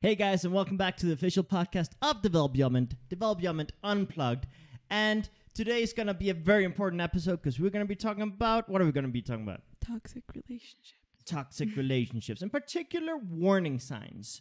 [0.00, 4.46] Hey guys, and welcome back to the official podcast of Development, Development Unplugged.
[4.88, 7.96] And today is going to be a very important episode because we're going to be
[7.96, 9.62] talking about what are we going to be talking about?
[9.84, 10.94] Toxic relationships.
[11.26, 14.40] Toxic relationships, in particular, warning signs.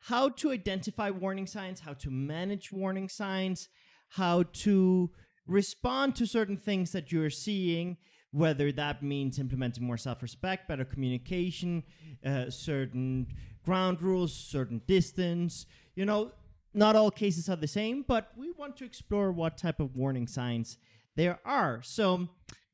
[0.00, 3.68] How to identify warning signs, how to manage warning signs,
[4.08, 5.12] how to
[5.46, 7.98] respond to certain things that you're seeing,
[8.32, 11.84] whether that means implementing more self respect, better communication,
[12.26, 13.28] uh, certain
[13.68, 15.66] ground rules, certain distance.
[15.94, 16.32] You know,
[16.72, 20.26] not all cases are the same, but we want to explore what type of warning
[20.26, 20.78] signs
[21.16, 21.82] there are.
[21.82, 22.28] So,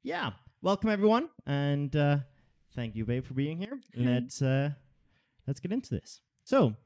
[0.05, 0.31] yeah,
[0.63, 2.19] welcome everyone, and uh,
[2.77, 3.81] thank you, babe, for being here.
[3.97, 4.71] Let's uh,
[5.49, 6.21] let's get into this.
[6.45, 6.77] So,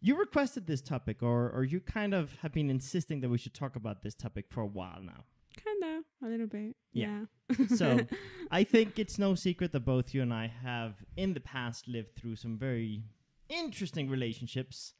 [0.00, 3.54] you requested this topic, or or you kind of have been insisting that we should
[3.54, 5.22] talk about this topic for a while now.
[5.64, 6.74] Kinda, a little bit.
[6.92, 7.26] Yeah.
[7.48, 7.66] Yeah.
[7.76, 8.00] So,
[8.50, 12.16] I think it's no secret that both you and I have in the past lived
[12.16, 13.04] through some very
[13.48, 14.94] interesting relationships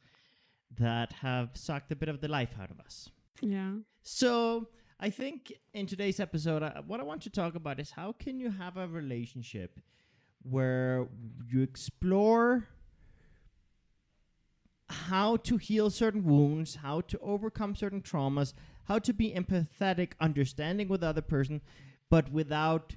[0.78, 3.10] that have sucked a bit of the life out of us.
[3.40, 3.72] yeah.
[4.02, 8.40] So, I think in today's episode, what I want to talk about is how can
[8.40, 9.78] you have a relationship
[10.42, 11.08] where
[11.46, 12.68] you explore
[14.88, 20.88] how to heal certain wounds, how to overcome certain traumas, how to be empathetic, understanding
[20.88, 21.60] with the other person,
[22.08, 22.96] but without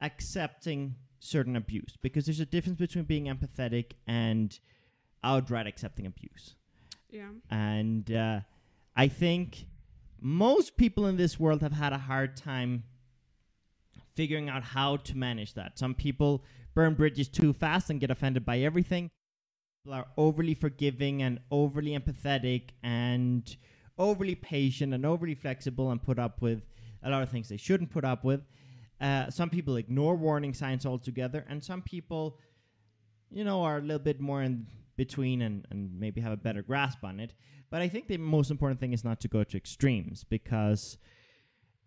[0.00, 1.96] accepting certain abuse.
[2.02, 4.58] Because there's a difference between being empathetic and
[5.22, 6.54] outright accepting abuse.
[7.10, 7.28] Yeah.
[7.50, 8.40] And uh,
[8.96, 9.66] I think
[10.20, 12.84] most people in this world have had a hard time
[14.14, 15.78] figuring out how to manage that.
[15.78, 19.10] Some people burn bridges too fast and get offended by everything.
[19.84, 23.56] People are overly forgiving and overly empathetic and
[23.98, 26.62] overly patient and overly flexible and put up with
[27.02, 28.42] a lot of things they shouldn't put up with.
[29.02, 32.38] Uh, some people ignore warning signs altogether, and some people,
[33.30, 36.62] you know, are a little bit more in between and, and maybe have a better
[36.62, 37.34] grasp on it.
[37.68, 40.98] But I think the most important thing is not to go to extremes because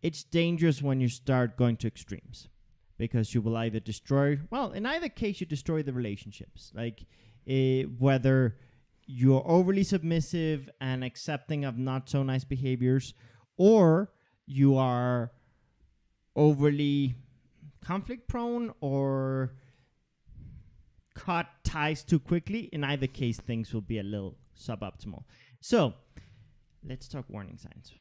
[0.02, 2.50] it's dangerous when you start going to extremes
[2.98, 6.72] because you will either destroy, well, in either case, you destroy the relationships.
[6.76, 7.06] Like,
[7.48, 8.58] eh, whether
[9.06, 13.14] you're overly submissive and accepting of not so nice behaviors,
[13.58, 14.12] or
[14.46, 15.32] you are
[16.36, 17.16] overly
[17.84, 19.54] conflict prone or
[21.14, 22.70] cut ties too quickly.
[22.72, 25.24] In either case, things will be a little suboptimal.
[25.62, 25.94] So,
[26.88, 27.94] let's talk warning signs.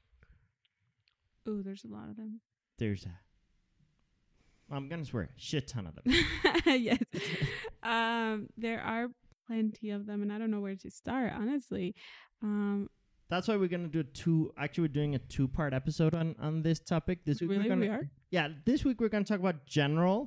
[1.48, 2.40] Ooh, there's a lot of them.
[2.78, 6.14] There's a, I'm gonna swear, shit ton of them.
[6.80, 6.98] yes.
[7.82, 9.08] um, there are
[9.46, 11.94] plenty of them, and I don't know where to start, honestly.
[12.42, 12.88] Um,
[13.28, 14.52] That's why we're gonna do a two.
[14.58, 17.24] Actually, we're doing a two-part episode on on this topic.
[17.24, 18.10] This week really, we're gonna we are.
[18.36, 18.48] Yeah.
[18.70, 20.18] This week we're gonna talk about general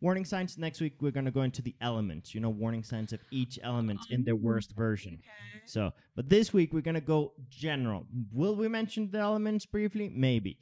[0.00, 0.56] warning signs.
[0.66, 2.26] Next week we're gonna go into the elements.
[2.34, 5.14] You know, warning signs of each element in their worst version.
[5.20, 5.62] Okay.
[5.74, 5.82] So,
[6.16, 7.18] but this week we're gonna go
[7.66, 8.06] general.
[8.32, 10.06] Will we mention the elements briefly?
[10.28, 10.52] Maybe,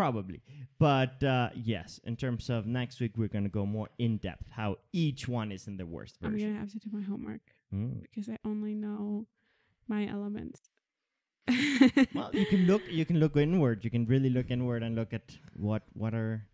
[0.00, 0.40] probably.
[0.78, 4.76] But uh, yes, in terms of next week, we're gonna go more in depth how
[4.92, 6.26] each one is in the worst version.
[6.26, 6.48] I'm version.
[6.50, 8.02] gonna have to do my homework Mm.
[8.02, 9.26] because I only know
[9.86, 10.60] my elements.
[12.14, 12.82] Well, you can look.
[12.98, 13.84] You can look inward.
[13.84, 16.46] You can really look inward and look at what what are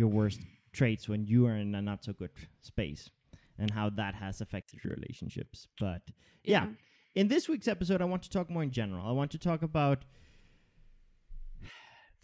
[0.00, 0.40] your worst
[0.72, 2.30] traits when you are in a not so good
[2.62, 3.10] space,
[3.58, 5.68] and how that has affected your relationships.
[5.78, 6.02] But
[6.42, 6.66] yeah.
[7.14, 9.06] in this week's episode, I want to talk more in general.
[9.06, 10.04] I want to talk about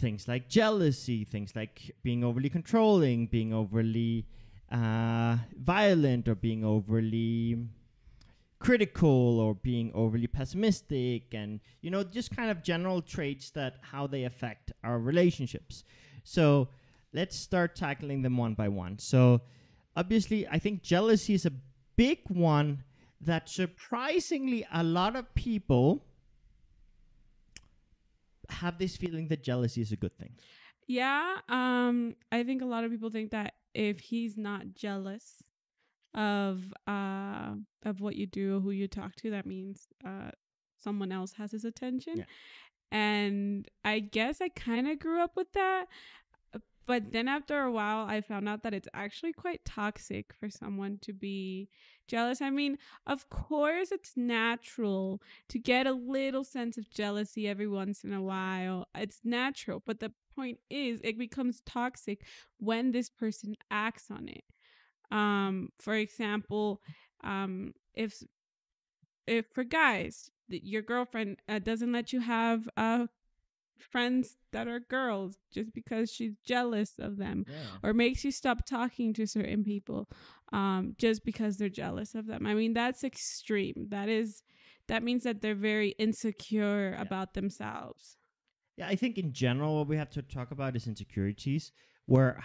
[0.00, 4.26] things like jealousy, things like being overly controlling, being overly
[4.72, 7.58] uh, violent, or being overly
[8.58, 14.06] critical, or being overly pessimistic, and you know, just kind of general traits that how
[14.06, 15.84] they affect our relationships.
[16.24, 16.68] So
[17.16, 18.98] let's start tackling them one by one.
[18.98, 19.40] So
[19.96, 21.52] obviously, I think jealousy is a
[21.96, 22.84] big one
[23.20, 26.04] that surprisingly a lot of people
[28.50, 30.34] have this feeling that jealousy is a good thing.
[30.86, 35.42] Yeah, um, I think a lot of people think that if he's not jealous
[36.14, 37.50] of uh
[37.84, 40.30] of what you do or who you talk to, that means uh
[40.78, 42.18] someone else has his attention.
[42.18, 42.24] Yeah.
[42.92, 45.86] And I guess I kind of grew up with that.
[46.86, 50.98] But then after a while, I found out that it's actually quite toxic for someone
[51.02, 51.68] to be
[52.06, 52.40] jealous.
[52.40, 58.04] I mean, of course, it's natural to get a little sense of jealousy every once
[58.04, 58.86] in a while.
[58.94, 59.82] It's natural.
[59.84, 62.24] But the point is, it becomes toxic
[62.58, 64.44] when this person acts on it.
[65.10, 66.82] Um, for example,
[67.24, 68.22] um, if
[69.26, 73.06] if for guys, your girlfriend uh, doesn't let you have uh
[73.78, 77.54] friends that are girls just because she's jealous of them Yeah.
[77.82, 80.08] or makes you stop talking to certain people
[80.52, 82.46] um just because they're jealous of them.
[82.46, 83.86] I mean, that's extreme.
[83.90, 84.42] That is
[84.88, 88.16] that means that they're very insecure about themselves.
[88.76, 91.72] Yeah, I think in general, what we have to talk about is insecurities,
[92.04, 92.42] where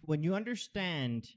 [0.00, 1.30] when you understand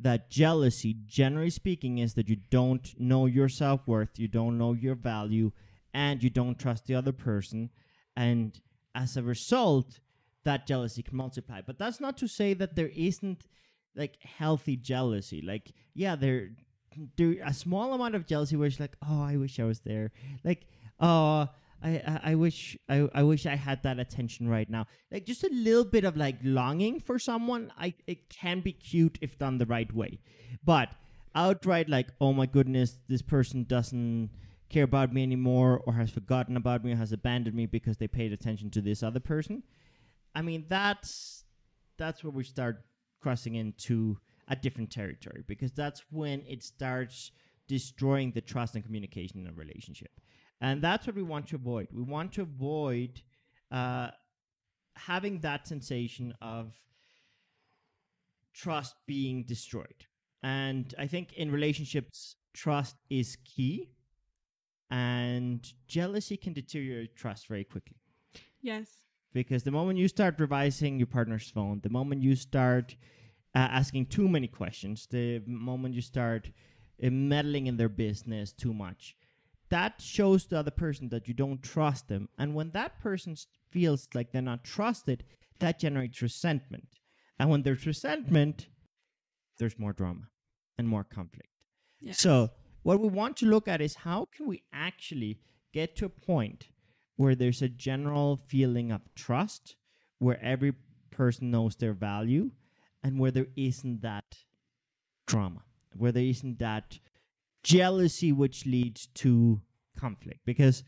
[0.00, 4.72] that jealousy, generally speaking, is that you don't know your self worth, you don't know
[4.72, 5.52] your value,
[5.92, 7.70] and you don't trust the other person.
[8.16, 8.58] And
[8.94, 10.00] as a result,
[10.44, 11.60] that jealousy can multiply.
[11.60, 13.46] But that's not to say that there isn't
[13.96, 15.42] like healthy jealousy.
[15.42, 16.50] Like, yeah, there,
[17.16, 20.12] there a small amount of jealousy where it's like, oh, I wish I was there.
[20.44, 20.66] Like,
[21.00, 21.48] oh,
[21.84, 24.86] I, I wish I, I wish I had that attention right now.
[25.12, 27.70] Like just a little bit of like longing for someone.
[27.78, 30.18] I it can be cute if done the right way,
[30.64, 30.88] but
[31.34, 34.30] outright like oh my goodness, this person doesn't
[34.68, 38.08] care about me anymore, or has forgotten about me, or has abandoned me because they
[38.08, 39.62] paid attention to this other person.
[40.34, 41.44] I mean that's
[41.96, 42.84] that's where we start
[43.20, 44.18] crossing into
[44.48, 47.30] a different territory because that's when it starts
[47.68, 50.10] destroying the trust and communication in a relationship.
[50.60, 51.88] And that's what we want to avoid.
[51.92, 53.22] We want to avoid
[53.70, 54.08] uh,
[54.96, 56.74] having that sensation of
[58.52, 60.06] trust being destroyed.
[60.42, 63.90] And I think in relationships, trust is key,
[64.94, 67.96] and jealousy can deteriorate trust very quickly.
[68.62, 68.86] Yes.
[69.32, 72.94] Because the moment you start revising your partner's phone, the moment you start
[73.56, 76.52] uh, asking too many questions, the moment you start
[77.02, 79.16] uh, meddling in their business too much,
[79.68, 82.28] that shows the other person that you don't trust them.
[82.38, 83.34] And when that person
[83.72, 85.24] feels like they're not trusted,
[85.58, 87.00] that generates resentment.
[87.36, 88.68] And when there's resentment,
[89.58, 90.28] there's more drama
[90.78, 91.48] and more conflict.
[92.00, 92.20] Yes.
[92.20, 92.50] So,
[92.84, 95.40] what we want to look at is how can we actually
[95.72, 96.68] get to a point
[97.16, 99.74] where there's a general feeling of trust,
[100.18, 100.74] where every
[101.10, 102.50] person knows their value,
[103.02, 104.36] and where there isn't that
[105.26, 105.62] drama,
[105.96, 106.98] where there isn't that
[107.62, 109.60] jealousy which leads to
[109.98, 110.40] conflict.
[110.44, 110.84] Because,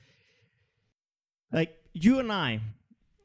[1.50, 2.60] like, you and I,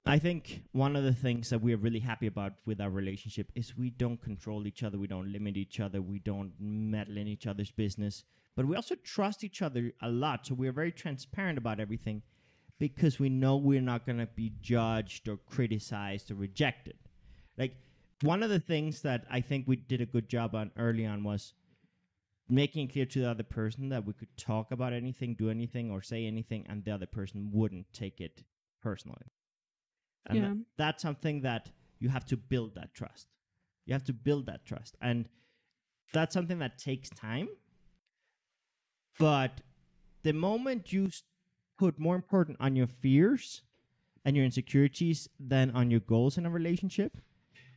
[0.06, 3.52] I think one of the things that we are really happy about with our relationship
[3.54, 7.28] is we don't control each other, we don't limit each other, we don't meddle in
[7.28, 8.24] each other's business,
[8.56, 10.46] but we also trust each other a lot.
[10.46, 12.22] So we are very transparent about everything
[12.80, 16.98] because we know we're not going to be judged or criticized or rejected.
[17.58, 17.76] Like
[18.22, 21.24] one of the things that I think we did a good job on early on
[21.24, 21.54] was
[22.50, 25.90] making it clear to the other person that we could talk about anything, do anything,
[25.90, 28.44] or say anything, and the other person wouldn't take it
[28.82, 29.28] personally.
[30.26, 30.50] And Yeah.
[30.50, 33.28] tha- that's something that you have to build that trust.
[33.86, 34.96] You have to build that trust.
[35.02, 35.30] And
[36.14, 37.48] that's something that takes time.
[39.20, 39.62] But
[40.24, 41.10] the moment you
[41.78, 43.62] put more important on your fears
[44.26, 47.18] and your insecurities than on your goals in a relationship,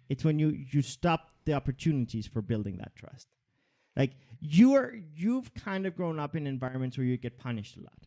[0.09, 3.29] it's when you you stop the opportunities for building that trust.
[3.97, 7.81] Like you are you've kind of grown up in environments where you get punished a
[7.81, 8.07] lot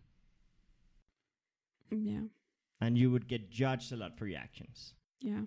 [1.91, 2.27] mm, Yeah.
[2.81, 4.94] and you would get judged a lot for your actions.
[5.21, 5.41] Yeah.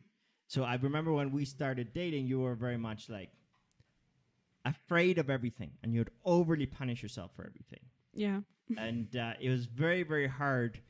[0.48, 3.30] So I remember when we started dating, you were very much like
[4.64, 7.80] afraid of everything and you'd overly punish yourself for everything.
[8.14, 8.40] Yeah.
[8.78, 10.80] and uh, it was very very hard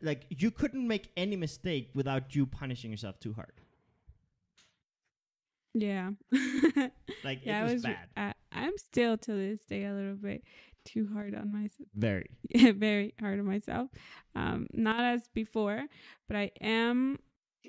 [0.00, 3.52] like you couldn't make any mistake without you punishing yourself too hard
[5.74, 6.10] Yeah.
[7.24, 10.14] like yeah, it was, I was bad I, I'm still to this day a little
[10.14, 10.44] bit
[10.84, 11.88] too hard on myself.
[11.94, 13.88] very very hard on myself.
[14.36, 15.84] Um, not as before,
[16.28, 17.18] but I am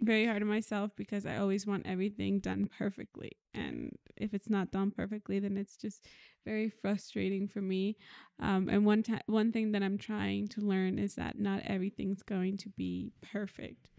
[0.01, 3.31] very hard on myself because I always want everything done perfectly.
[3.53, 6.05] And if it's not done perfectly, then it's just
[6.45, 7.97] very frustrating for me.
[8.39, 12.57] Um, and one one thing that I'm trying to learn is that not everything's going
[12.57, 13.89] to be perfect.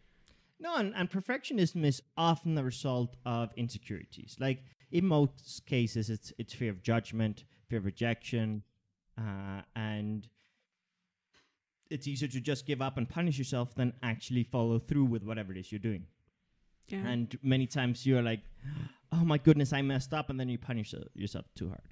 [0.58, 6.32] no and, and perfectionism is often the result of insecurities like in most cases it's
[6.38, 8.62] it's fear of judgment fear of rejection
[9.18, 10.28] uh, and
[11.90, 15.52] it's easier to just give up and punish yourself than actually follow through with whatever
[15.52, 16.05] it is you're doing
[16.88, 17.07] Yeah.
[17.07, 18.43] And many times you're like,
[19.12, 20.31] oh my goodness, I messed up.
[20.31, 21.83] And then you punish yourself- yourself too hard.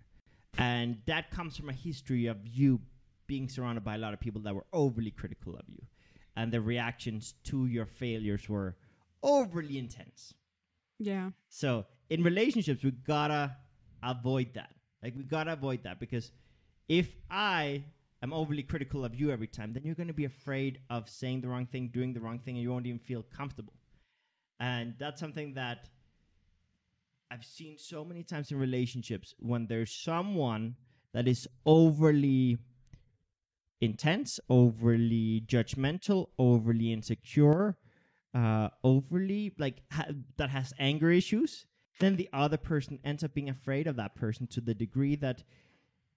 [0.59, 2.81] And that comes from a history of you
[3.27, 5.83] being surrounded by a lot of people that were overly critical of you.
[6.37, 8.77] And the reactions to your failures were
[9.23, 10.35] overly intense.
[10.99, 11.31] yeah.
[11.49, 13.57] So in relationships, we gotta
[14.03, 14.71] avoid that.
[15.03, 16.31] Like we gotta avoid that because
[16.89, 17.85] if I
[18.25, 21.49] am overly critical of you every time, then you're gonna be afraid of saying the
[21.49, 23.75] wrong thing, doing the wrong thing, and you won't even feel comfortable.
[24.59, 25.89] And that's something that
[27.31, 30.77] I've seen so many times in relationships when there's someone
[31.13, 32.59] that is overly
[33.81, 37.77] intense, overly judgmental, overly insecure,
[38.35, 41.67] uh, overly like ha- that has anger issues,
[42.01, 45.45] then the other person ends up being afraid of that person to the degree that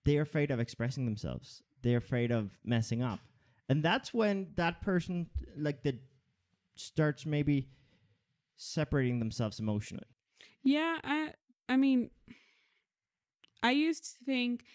[0.05, 1.63] they're afraid of expressing themselves.
[1.87, 3.19] They're afraid of messing up.
[3.69, 5.27] And that's when that person
[5.57, 5.97] like the
[6.75, 7.69] starts maybe
[8.57, 10.05] separating themselves emotionally.
[10.63, 11.33] Yeah, I
[11.69, 12.09] I mean
[13.63, 14.65] I used to think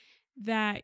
[0.45, 0.83] that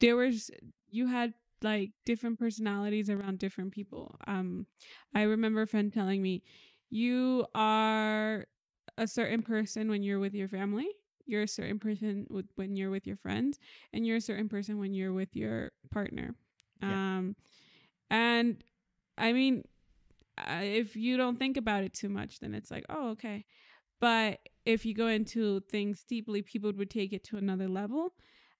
[0.00, 0.50] there was
[0.88, 4.16] you had like different personalities around different people.
[4.26, 4.66] Um
[5.14, 6.42] I remember a friend telling me
[6.90, 8.46] you are
[8.98, 10.88] a certain person when you're with your family,
[11.26, 13.58] you're a certain person with, when you're with your friends,
[13.92, 16.34] and you're a certain person when you're with your partner.
[16.82, 16.88] Yeah.
[16.92, 17.36] Um
[18.10, 18.62] and
[19.18, 19.64] I mean
[20.38, 23.44] uh, if you don't think about it too much then it's like, "Oh, okay."
[24.00, 28.14] But if you go into things deeply, people would take it to another level.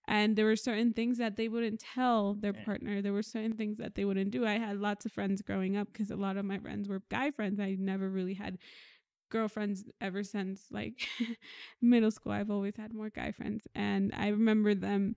[0.06, 3.00] And there were certain things that they wouldn't tell their partner.
[3.00, 4.44] There were certain things that they wouldn't do.
[4.44, 7.30] I had lots of friends growing up because a lot of my friends were guy
[7.30, 7.60] friends.
[7.60, 8.58] I never really had
[9.30, 11.08] girlfriends ever since like
[11.80, 12.32] middle school.
[12.32, 13.66] I've always had more guy friends.
[13.74, 15.16] And I remember them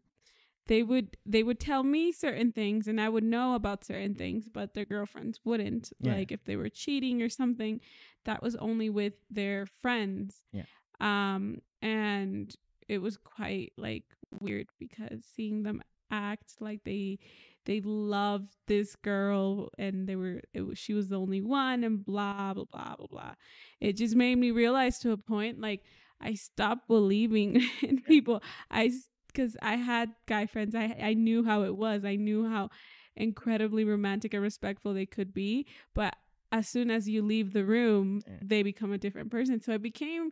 [0.68, 4.48] they would they would tell me certain things and I would know about certain things,
[4.48, 5.92] but their girlfriends wouldn't.
[6.00, 6.14] Yeah.
[6.14, 7.82] Like if they were cheating or something,
[8.26, 10.44] that was only with their friends.
[10.54, 10.64] Yeah.
[11.02, 12.56] Um and
[12.88, 14.06] it was quite like
[14.40, 15.82] weird because seeing them
[16.14, 17.20] act like they
[17.66, 22.06] they loved this girl and they were it was, she was the only one and
[22.06, 23.34] blah blah blah blah blah.
[23.82, 25.82] It just made me realize to a point like
[26.22, 28.42] I stopped believing in people.
[28.70, 28.92] I
[29.28, 30.76] because I had guy friends.
[30.76, 32.06] I I knew how it was.
[32.06, 32.70] I knew how
[33.16, 35.68] incredibly romantic and respectful they could be.
[35.94, 36.16] But
[36.52, 39.62] as soon as you leave the room, they become a different person.
[39.62, 40.30] So it became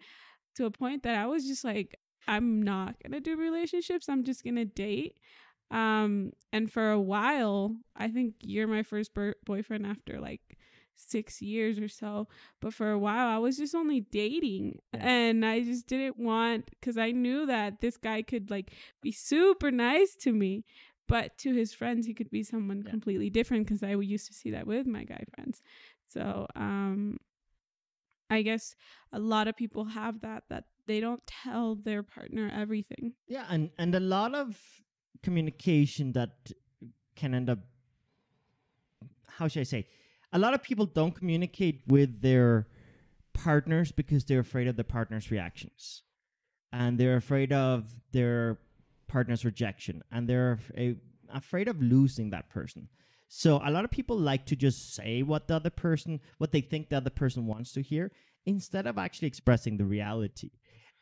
[0.56, 1.98] to a point that I was just like,
[2.28, 4.08] I'm not gonna do relationships.
[4.10, 5.16] I'm just gonna date.
[5.72, 9.12] Um, and for a while, I think you're my first
[9.46, 10.42] boyfriend after like
[10.96, 12.28] six years or so.
[12.60, 15.00] But for a while, I was just only dating, Yeah.
[15.08, 19.72] and I just didn't want because I knew that this guy could like be super
[19.72, 20.66] nice to me,
[21.08, 22.92] but to his friends, he could be someone Yeah.
[22.92, 25.62] completely different because I used to see that with my guy friends.
[26.06, 27.18] So, um,
[28.30, 28.76] I guess
[29.12, 33.14] a lot of people have that that they don't tell their partner everything.
[33.28, 34.58] Yeah, and and a lot of
[35.24, 36.52] communication that
[37.16, 37.60] can end up
[39.42, 39.88] how should I say?
[40.34, 42.68] A lot of people don't communicate with their
[43.34, 46.04] partners because they're afraid of the partner's reactions.
[46.72, 48.60] And they're afraid of their
[49.08, 50.96] partner's rejection and they're af-
[51.34, 52.88] afraid of losing that person.
[53.28, 56.62] So a lot of people like to just say what the other person what they
[56.62, 58.12] think the other person wants to hear
[58.46, 60.52] instead of actually expressing the reality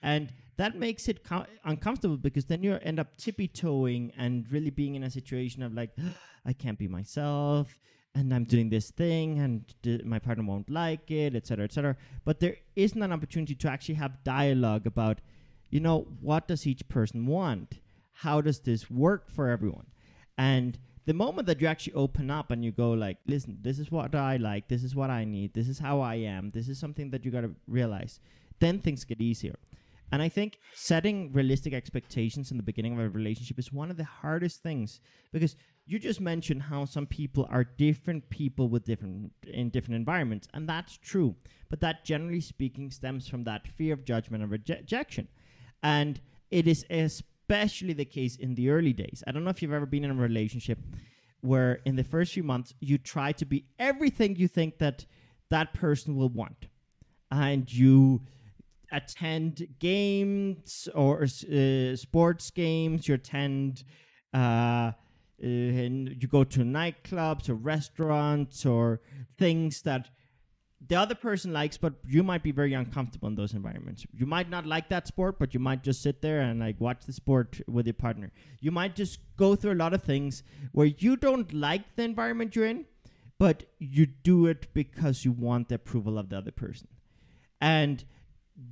[0.02, 4.70] and that makes it co- uncomfortable because then you end up tippy toeing and really
[4.70, 5.92] being in a situation of like
[6.46, 7.80] i can't be myself
[8.16, 12.40] and i'm doing this thing and d- my partner won't like it etc etc but
[12.40, 15.20] there isn't an opportunity to actually have dialogue about
[15.70, 17.80] you know what does each person want?
[18.12, 19.88] How does this work for everyone?
[20.38, 23.90] And the moment that you actually open up and you go like listen this is
[23.90, 26.78] what i like this is what i need this is how i am this is
[26.78, 28.20] something that you got to realize
[28.60, 29.56] then things get easier
[30.12, 33.98] and I think setting realistic expectations in the beginning of a relationship is one of
[33.98, 35.02] the hardest things
[35.32, 40.48] because you just mentioned how some people are different people with different in different environments
[40.54, 41.36] and that's true.
[41.70, 45.28] But that generally speaking stems from that fear of judgment and reje- rejection.
[45.84, 46.20] And
[46.52, 49.24] it is especially the case in the early days.
[49.26, 50.80] I don't know if you've ever been in a relationship
[51.42, 55.06] where in the first few months you try to be everything you think that
[55.50, 56.68] that person will want.
[57.32, 58.22] And you
[58.92, 63.08] attend games or uh, sports games.
[63.08, 63.84] You attend
[64.34, 64.92] uh,
[65.42, 69.02] and you go to nightclubs or restaurants or
[69.38, 70.10] things that
[70.86, 74.06] the other person likes but you might be very uncomfortable in those environments.
[74.14, 77.06] You might not like that sport but you might just sit there and like watch
[77.06, 78.32] the sport with your partner.
[78.60, 82.56] You might just go through a lot of things where you don't like the environment
[82.56, 82.86] you're in
[83.40, 86.90] but you do it because you want the approval of the other person.
[87.62, 88.04] And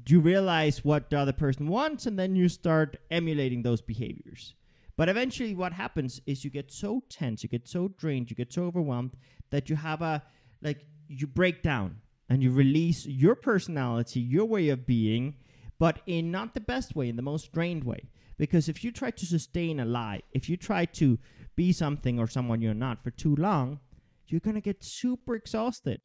[0.07, 4.55] you realize what the other person wants and then you start emulating those behaviors.
[4.95, 8.51] But eventually what happens is you get so tense you get so drained you get
[8.51, 9.11] so overwhelmed
[9.51, 10.23] that you have a
[10.61, 11.97] like you break down
[12.29, 15.35] and you release your personality your way of being
[15.79, 18.09] but in not the best way in the most drained way.
[18.39, 21.19] Because if you try to sustain a lie if you try to
[21.55, 23.79] be something or someone you're not for too long
[24.27, 26.01] you're going to get super exhausted.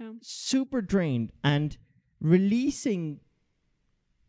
[0.00, 1.30] Um, super drained.
[1.42, 1.76] And
[2.20, 3.20] releasing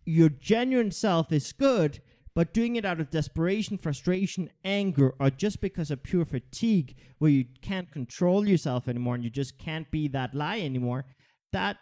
[0.06, 2.00] your genuine self is good
[2.36, 7.32] but doing it out of desperation frustration anger or just because of pure fatigue where
[7.32, 11.06] you can't control yourself anymore and you just can't be that lie anymore
[11.52, 11.78] that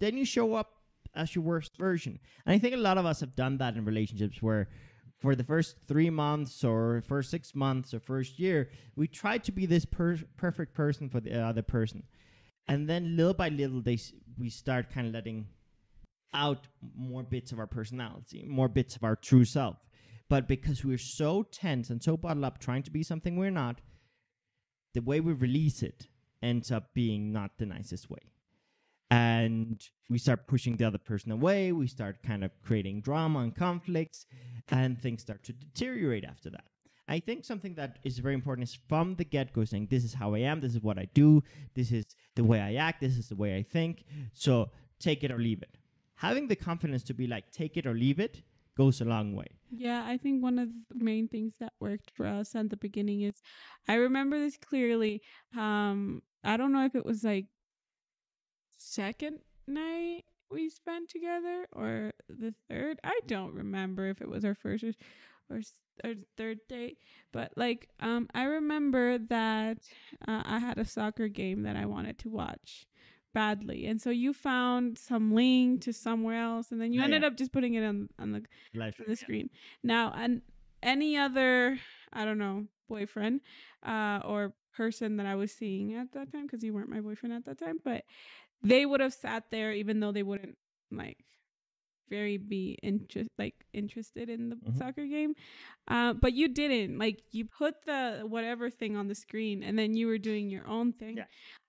[0.00, 0.72] then you show up
[1.14, 2.18] as your worst version.
[2.46, 4.68] And i think a lot of us have done that in relationships where
[5.18, 9.52] for the first three months or first six months or first year, we try to
[9.52, 12.04] be this per- perfect person for the other person,
[12.68, 13.98] and then little by little, they
[14.38, 15.46] we start kind of letting
[16.34, 19.76] out more bits of our personality, more bits of our true self.
[20.28, 23.80] But because we're so tense and so bottled up, trying to be something we're not,
[24.94, 26.08] the way we release it
[26.42, 28.32] ends up being not the nicest way.
[29.10, 31.72] And we start pushing the other person away.
[31.72, 34.26] We start kind of creating drama and conflicts,
[34.68, 36.66] and things start to deteriorate after that.
[37.08, 40.12] I think something that is very important is from the get go saying, This is
[40.12, 41.42] how I am, this is what I do,
[41.74, 42.04] this is
[42.38, 44.04] the way I act, this is the way I think.
[44.32, 45.74] So take it or leave it.
[46.14, 48.42] Having the confidence to be like, Take it or leave it
[48.76, 49.50] goes a long way.
[49.70, 53.22] Yeah, I think one of the main things that worked for us at the beginning
[53.22, 53.42] is
[53.88, 55.20] I remember this clearly.
[55.56, 57.46] Um, I don't know if it was like
[58.78, 63.00] second night we spent together or the third.
[63.04, 64.84] I don't remember if it was our first
[65.50, 65.60] or
[66.04, 66.98] or, third date,
[67.32, 69.78] but like um I remember that
[70.26, 72.86] uh, I had a soccer game that I wanted to watch
[73.34, 73.86] badly.
[73.86, 77.28] And so you found some link to somewhere else and then you Yeah, ended yeah.
[77.28, 78.42] up just putting it on on the
[78.74, 79.50] Live on the screen.
[79.82, 80.42] Now, and
[80.82, 81.78] any other,
[82.12, 83.40] I don't know, boyfriend
[83.84, 87.34] uh, or person that I was seeing at that time, because you weren't my boyfriend
[87.34, 88.04] at that time, but
[88.62, 90.56] they would have sat there even though they wouldn't
[90.90, 91.18] like
[92.08, 94.78] very be interest like interested in the Mhm.
[94.78, 95.34] soccer game
[95.88, 99.94] uh, but you didn't like you put the whatever thing on the screen and then
[99.94, 101.24] you were doing your own thing Yeah.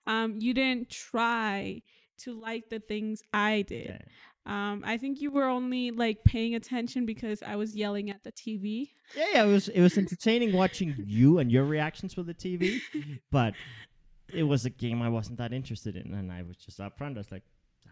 [0.08, 1.82] um you didn't try
[2.20, 4.02] to like the things i did Yeah.
[4.46, 8.32] um, I think you were only like paying attention because I was yelling at the
[8.32, 8.90] TV.
[9.16, 12.82] Yeah, yeah, it was it was entertaining watching you and your reactions with the TV,
[13.32, 13.54] but
[14.34, 17.16] it was a game I wasn't that interested in, and I was just upfront.
[17.16, 17.44] I was like,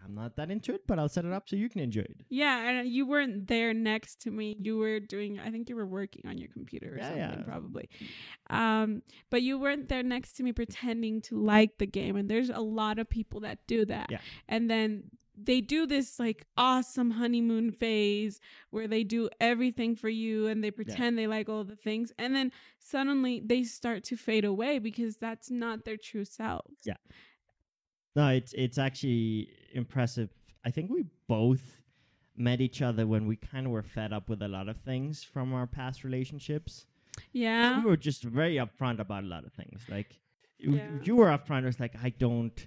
[0.04, 2.16] I'm not that into it, but I'll set it up so you can enjoy it.
[2.30, 4.56] Yeah, and you weren't there next to me.
[4.60, 7.44] You were doing I think you were working on your computer or Yeah, something yeah.
[7.44, 7.88] probably.
[8.50, 12.50] Um, but you weren't there next to me pretending to like the game and there's
[12.50, 14.06] a lot of people that do that.
[14.10, 14.18] Yeah.
[14.48, 15.04] And then
[15.40, 20.70] they do this like awesome honeymoon phase where they do everything for you and they
[20.72, 25.16] pretend they like all the things and then suddenly they start to fade away because
[25.18, 26.80] that's not their true selves.
[26.84, 26.94] Yeah.
[28.18, 29.48] No, it's it's actually
[29.82, 30.28] impressive.
[30.68, 31.02] I think we
[31.36, 31.64] both
[32.48, 35.12] met each other when we kind of were fed up with a lot of things
[35.32, 36.72] from our past relationships.
[37.32, 37.80] Yeah.
[37.82, 39.78] we were just very upfront about a lot of things.
[39.96, 40.10] Like
[40.58, 40.90] you, Yeah.
[41.06, 41.62] you were upfront.
[41.66, 42.58] It was like I don't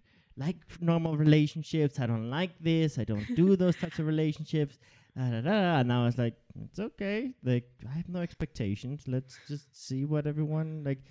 [0.46, 0.58] like
[0.92, 2.00] normal relationships.
[2.04, 2.90] I don't like this.
[3.04, 4.76] I don't do those types of relationships.
[5.18, 5.80] Da, da, da.
[5.82, 6.36] And I was like,
[6.66, 7.20] it's okay.
[7.52, 9.00] Like I have no expectations.
[9.16, 11.02] Let's just see what everyone like.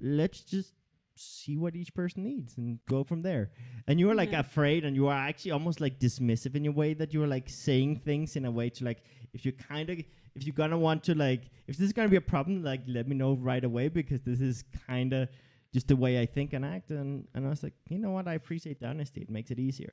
[0.00, 0.72] Let's just
[1.18, 3.50] see what each person needs and go from there.
[3.86, 4.40] And you were like Yeah.
[4.40, 7.48] afraid, and you were actually almost like dismissive in your way that you were like
[7.48, 9.02] saying things in a way to like
[9.32, 9.98] if you're kind of
[10.34, 13.08] if you're gonna want to like if this is gonna be a problem like let
[13.08, 15.28] me know right away because this is kind of
[15.72, 18.28] just the way i think and act and and i was like you know what
[18.28, 19.92] i appreciate the honesty it makes it easier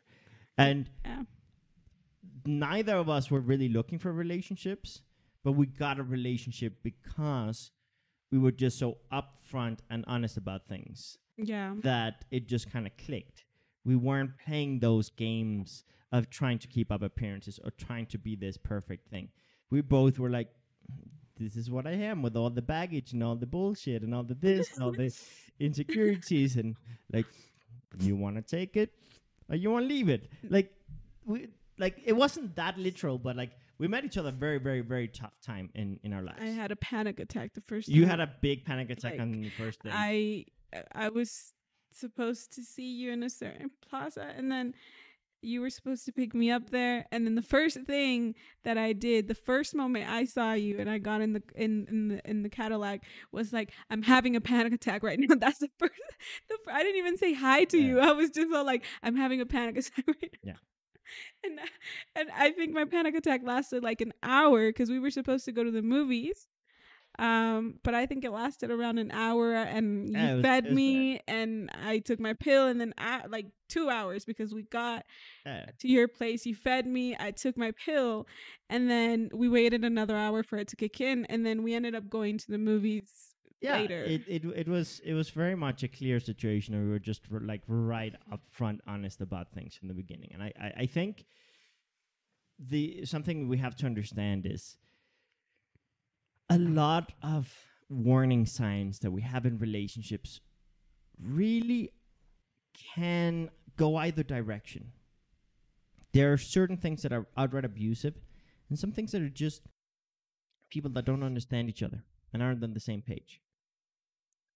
[0.57, 1.23] and Yeah.
[2.45, 5.01] neither of us were really looking for relationships
[5.43, 7.71] but we got a relationship because
[8.35, 11.75] we were just so upfront and honest about things Yeah.
[11.83, 13.45] that it just kind of clicked.
[13.85, 18.35] We weren't playing those games of trying to keep up appearances or trying to be
[18.35, 19.29] this perfect thing.
[19.69, 20.49] We both were like,
[21.39, 24.23] this is what I am with all the baggage and all the bullshit and all
[24.23, 25.13] the this and all the
[25.59, 26.75] insecurities and
[27.13, 27.25] like,
[27.99, 28.91] you want to take it
[29.49, 30.29] or you want to leave it.
[30.43, 30.51] Mm.
[30.51, 30.73] Like,
[31.25, 35.07] we like it wasn't that literal, but like we met each other very, very, very
[35.07, 36.39] tough time in in our lives.
[36.41, 38.09] I had a panic attack the first you time.
[38.11, 39.89] had a big panic attack Like, on the first day.
[39.93, 40.45] I
[40.93, 41.53] I was
[41.91, 44.73] supposed to see you in a certain plaza and then
[45.41, 48.33] you were supposed to pick me up there and then the first thing
[48.63, 51.85] that I did the first moment I saw you and I got in the in
[51.89, 55.59] in the in the Cadillac was like I'm having a panic attack right now that's
[55.59, 55.93] the first
[56.49, 57.87] the, I didn't even say hi to Yeah.
[57.87, 60.53] you I was just all like I'm having a panic attack right now.
[60.53, 60.53] Yeah.
[61.43, 61.59] and
[62.15, 65.51] and I think my panic attack lasted like an hour cuz we were supposed to
[65.51, 66.47] go to the movies
[67.17, 71.21] um, but I think it lasted around an hour, and you Yeah, was- fed me,
[71.29, 75.05] and I took my pill, and then I, like two hours because we got
[75.45, 75.65] Yeah.
[75.79, 76.45] to your place.
[76.45, 78.27] You fed me, I took my pill,
[78.69, 81.95] and then we waited another hour for it to kick in, and then we ended
[81.95, 83.34] up going to the movies
[83.65, 84.03] yeah, later.
[84.03, 87.23] It, it it was it was very much a clear situation, and we were just
[87.31, 90.31] r- like right up front, honest about things from the beginning.
[90.33, 91.25] And I, I I think
[92.59, 94.77] the something we have to understand is
[96.49, 97.53] a lot of
[97.89, 100.41] warning signs that we have in relationships
[101.21, 101.91] really
[102.95, 104.91] can go either direction.
[106.13, 108.15] There are certain things that are outright abusive,
[108.69, 109.63] and some things that are just
[110.69, 113.41] people that don't understand each other and aren't on the same page.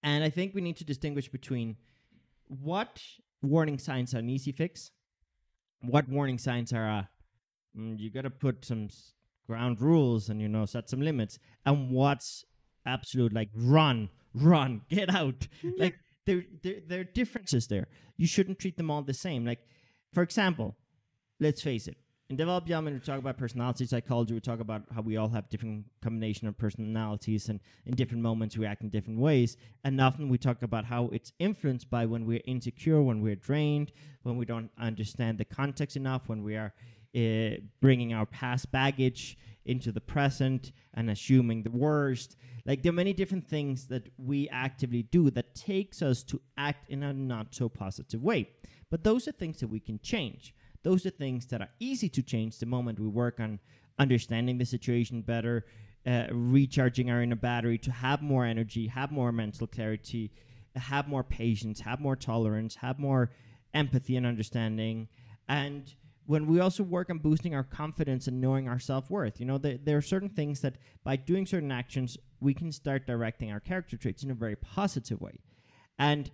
[0.04, 1.76] And I think we need to distinguish between
[2.48, 3.02] what
[3.42, 4.92] warning signs are an easy fix,
[5.82, 7.10] what warning signs are a
[7.78, 8.90] mm, you got to put some
[9.46, 12.46] ground rules and you know set some limits, and what's
[12.86, 15.48] absolute like run, run, get out.
[15.78, 17.88] like there, there, there are differences there.
[18.18, 19.46] You shouldn't treat them all the same.
[19.46, 19.60] Like,
[20.14, 20.76] for example,
[21.40, 21.98] let's face it.
[22.30, 24.36] In development, we talk about personality psychology.
[24.36, 28.56] We talk about how we all have different combination of personalities, and in different moments
[28.56, 29.58] we act in different ways.
[29.84, 33.92] And often we talk about how it's influenced by when we're insecure, when we're drained,
[34.22, 36.72] when we don't understand the context enough, when we are
[37.16, 42.36] uh, bringing our past baggage into the present and assuming the worst.
[42.64, 46.92] Like there are many different things that we actively do that takes us to act
[46.92, 48.52] in a not so positive way.
[48.92, 50.54] But those are things that we can change.
[50.84, 53.60] Those are things that are easy to change the moment we work on
[53.98, 55.66] understanding the situation better,
[56.06, 60.32] uh, recharging our inner battery to have more energy, have more mental clarity,
[60.76, 63.32] have more patience, have more tolerance, have more
[63.74, 65.08] empathy and understanding.
[65.48, 65.94] And
[66.26, 69.58] when we also work on boosting our confidence and knowing our self worth, you know,
[69.58, 73.60] there, there are certain things that by doing certain actions, we can start directing our
[73.60, 75.40] character traits in a very positive way.
[75.98, 76.32] And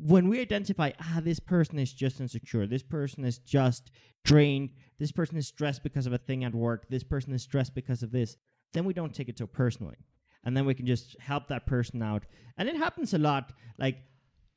[0.00, 3.90] when we identify, ah, this person is just insecure, this person is just
[4.24, 7.74] drained, this person is stressed because of a thing at work, this person is stressed
[7.74, 8.36] because of this,
[8.72, 9.96] then we don't take it so personally.
[10.44, 12.24] And then we can just help that person out.
[12.56, 13.52] And it happens a lot.
[13.78, 13.98] Like,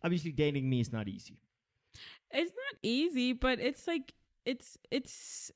[0.04, 1.40] obviously, dating me is not easy.
[2.32, 4.14] It's not easy, but it's like
[4.46, 5.52] it's it's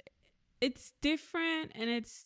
[0.62, 2.26] it's different and it's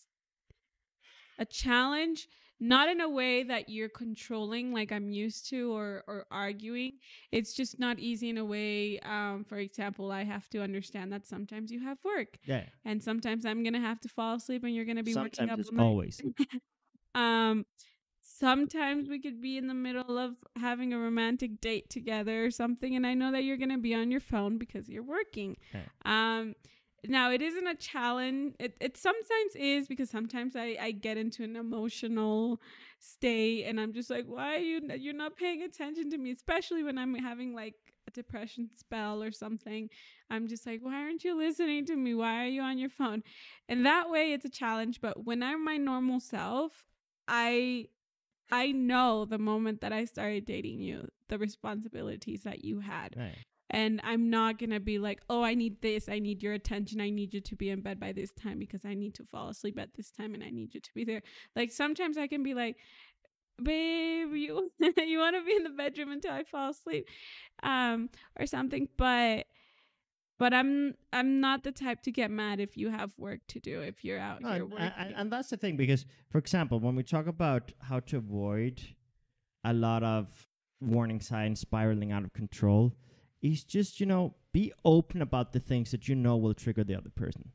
[1.40, 2.28] a challenge
[2.72, 6.94] not in a way that you're controlling like i'm used to or or arguing
[7.32, 11.24] it's just not easy in a way um for example i have to understand that
[11.28, 12.64] sometimes you have work Yeah.
[12.86, 15.74] and sometimes i'm gonna have to fall asleep and you're gonna be working Sometimes up
[15.74, 16.22] it's always.
[17.16, 17.66] um
[18.22, 22.96] sometimes we could be in the middle of having a romantic date together or something
[22.96, 25.86] and i know that you're going to be on your phone because you're working Okay.
[26.06, 26.56] um
[27.06, 28.56] now it isn't a challenge.
[28.60, 32.62] It, it sometimes is because sometimes I, I get into an emotional
[33.00, 36.32] state and i'm just like why are you you're not paying attention to me?
[36.32, 37.76] Especially when i'm having like
[38.08, 39.90] a depression spell or something.
[40.30, 42.14] I'm just like why aren't you listening to me?
[42.14, 43.24] Why are you on your phone?
[43.68, 46.86] And that way it's a challenge but when i'm my normal self
[47.28, 47.88] i
[48.52, 53.16] i know the moment that i started dating you the responsibilities that you had.
[53.18, 53.46] Right.
[53.74, 57.10] And I'm not gonna be like, oh, I need this, I need your attention, I
[57.10, 59.78] need you to be in bed by this time because I need to fall asleep
[59.80, 61.24] at this time and I need you to be there.
[61.56, 62.78] Like sometimes I can be like,
[63.62, 67.08] babe, you you want to be in the bedroom until I fall asleep,
[67.64, 68.10] um,
[68.40, 68.88] or something.
[68.98, 69.48] But
[70.40, 73.82] but I'm I'm not the type to get mad if you have work to do
[73.82, 74.92] if you're out No, here working.
[74.98, 78.82] and, and that's the thing because, for example, when we talk about how to avoid
[79.64, 80.48] a lot of
[80.82, 82.94] warning signs spiraling out of control,
[83.44, 86.96] is just you know be open about the things that you know will trigger the
[86.96, 87.52] other person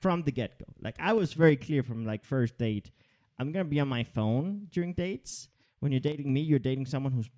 [0.00, 0.64] from the get go.
[0.82, 2.90] Like I was very clear from like first date,
[3.38, 5.48] I'm gonna be on my phone during dates.
[5.78, 7.30] When you're dating me, you're dating someone who's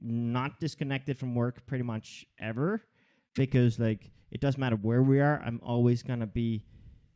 [0.00, 2.82] not disconnected from work pretty much ever,
[3.34, 6.64] because like it doesn't matter where we are, I'm always gonna be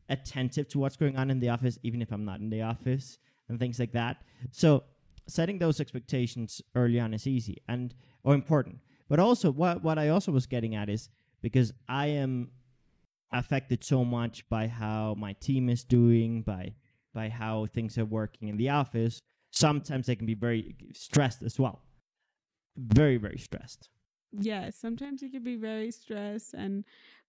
[0.07, 3.17] attentive to what's going on in the office, even if I'm not in the office
[3.49, 4.21] and things like that.
[4.51, 4.83] So
[5.27, 8.79] setting those expectations early on is easy and or important.
[9.07, 11.09] But also what what I also was getting at is
[11.41, 12.51] because I am
[13.31, 16.73] affected so much by how my team is doing, by
[17.13, 21.57] by how things are working in the office, sometimes I can be very stressed as
[21.57, 21.81] well.
[22.77, 23.89] Very, very stressed.
[24.37, 26.53] Yeah, sometimes you can be very stressed.
[26.53, 26.83] And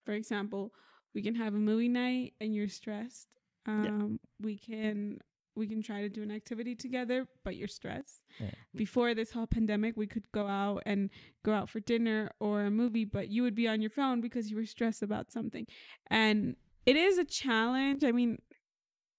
[0.04, 0.72] for example,
[1.14, 3.28] we can have a movie night and you're stressed.
[3.66, 5.20] Um, we can
[5.56, 8.22] we can try to do an activity together, but you're stressed.
[8.38, 8.50] Yeah.
[8.74, 11.10] Before this whole pandemic, we could go out and
[11.44, 14.50] go out for dinner or a movie, but you would be on your phone because
[14.50, 15.66] you were stressed about something.
[16.08, 18.04] And it is a challenge.
[18.04, 18.38] I mean,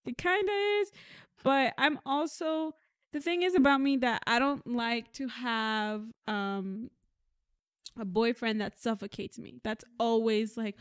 [0.05, 0.91] it kind of is,
[1.43, 2.73] but I'm also
[3.13, 6.89] the thing is about me that I don't like to have um
[7.99, 9.59] a boyfriend that suffocates me.
[9.63, 10.75] That's always like,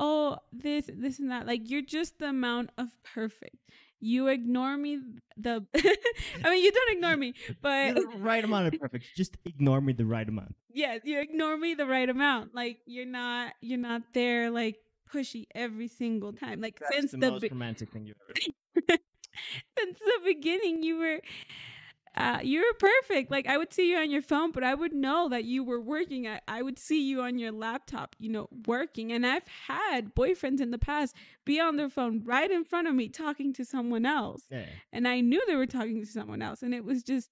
[0.00, 1.46] oh, this, this, and that.
[1.46, 3.56] Like, you're just the amount of perfect.
[4.00, 5.00] You ignore me.
[5.36, 5.64] The,
[6.44, 9.06] I mean, you don't ignore me, but right amount of perfect.
[9.16, 10.54] Just ignore me the right amount.
[10.72, 12.54] yes, you ignore me the right amount.
[12.54, 14.76] Like, you're not, you're not there like
[15.12, 16.60] pushy every single time.
[16.60, 18.98] Like since the, the, most be- romantic thing you've ever
[19.78, 21.20] since the beginning, you were.
[22.18, 23.30] Uh, you're perfect.
[23.30, 25.80] Like I would see you on your phone, but I would know that you were
[25.80, 26.26] working.
[26.26, 29.12] I, I would see you on your laptop, you know, working.
[29.12, 32.96] And I've had boyfriends in the past be on their phone right in front of
[32.96, 34.42] me talking to someone else.
[34.50, 34.64] Yeah.
[34.92, 36.60] And I knew they were talking to someone else.
[36.60, 37.30] And it was just,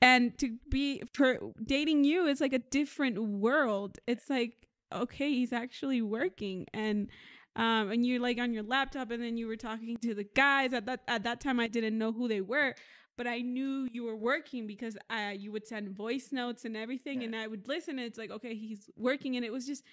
[0.00, 3.98] and to be for dating you is like a different world.
[4.06, 6.64] It's like, okay, he's actually working.
[6.72, 7.10] And,
[7.56, 10.72] um, and you're like on your laptop, and then you were talking to the guys.
[10.72, 12.76] At that at that time, I didn't know who they were,
[13.18, 17.20] but I knew you were working because uh, you would send voice notes and everything,
[17.20, 17.26] Yeah.
[17.26, 17.98] and I would listen.
[17.98, 19.84] And it's like, okay, he's working, and it was just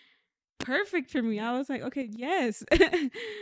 [0.59, 1.39] perfect for me.
[1.39, 2.63] I was like, okay, yes.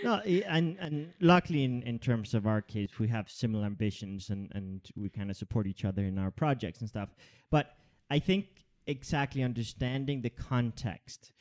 [0.03, 0.15] No,
[0.47, 4.81] and and luckily in, in terms of our case, we have similar ambitions and and
[4.95, 7.09] we kind of support each other in our projects and stuff.
[7.51, 7.75] But
[8.09, 8.45] I think
[8.87, 11.31] exactly understanding the context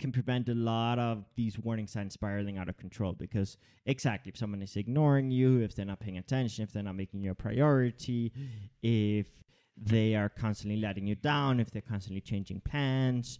[0.00, 4.36] can prevent a lot of these warning signs spiraling out of control because exactly if
[4.36, 7.34] someone is ignoring you if they're not paying attention if they're not making you a
[7.34, 8.32] priority
[8.82, 9.26] if
[9.76, 13.38] they are constantly letting you down if they're constantly changing plans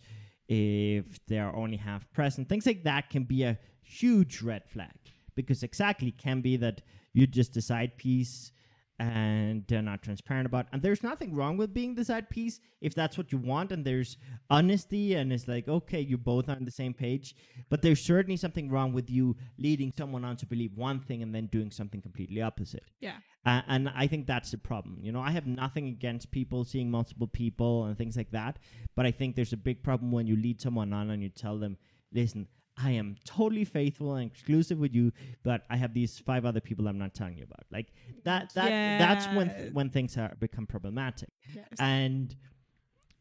[0.49, 4.99] if they are only half present things like that can be a huge red flag
[5.35, 8.53] because exactly can be that you just decide piece
[9.01, 12.95] and they're not transparent about and there's nothing wrong with being the side piece if
[12.95, 14.19] that's what you want and there's
[14.51, 17.35] honesty and it's like okay you both are on the same page
[17.71, 21.35] but there's certainly something wrong with you leading someone on to believe one thing and
[21.35, 23.15] then doing something completely opposite yeah.
[23.47, 24.99] uh, and I think that's the problem.
[25.01, 28.59] You know, I have nothing against people seeing multiple people and things like that,
[28.95, 31.59] but I think there's a big problem when you lead someone on and you tell
[31.59, 31.79] them,
[32.13, 32.49] "Listen,
[32.83, 35.13] I am totally faithful and exclusive with you,
[35.43, 37.93] but I have these five other people I'm not telling you about." Like
[38.25, 38.53] that.
[38.55, 39.73] That that's when Yes.
[39.73, 41.29] when things are become problematic.
[41.55, 41.67] Yes.
[41.79, 42.35] And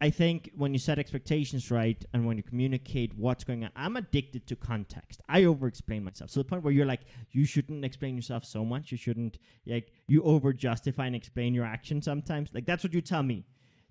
[0.01, 3.97] I think when you set expectations right and when you communicate what's going on, I'm
[3.97, 5.19] addicted to context.
[5.27, 6.29] I over explain myself.
[6.29, 8.91] So the point where you're like, you shouldn't explain yourself so much.
[8.93, 12.53] You shouldn't like you over justify and explain your action sometimes.
[12.53, 13.45] Like that's what you tell me.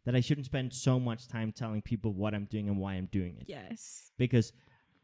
[0.04, 3.08] That I shouldn't spend so much time telling people what I'm doing and why I'm
[3.12, 3.44] doing it.
[3.46, 4.10] yes.
[4.16, 4.54] Because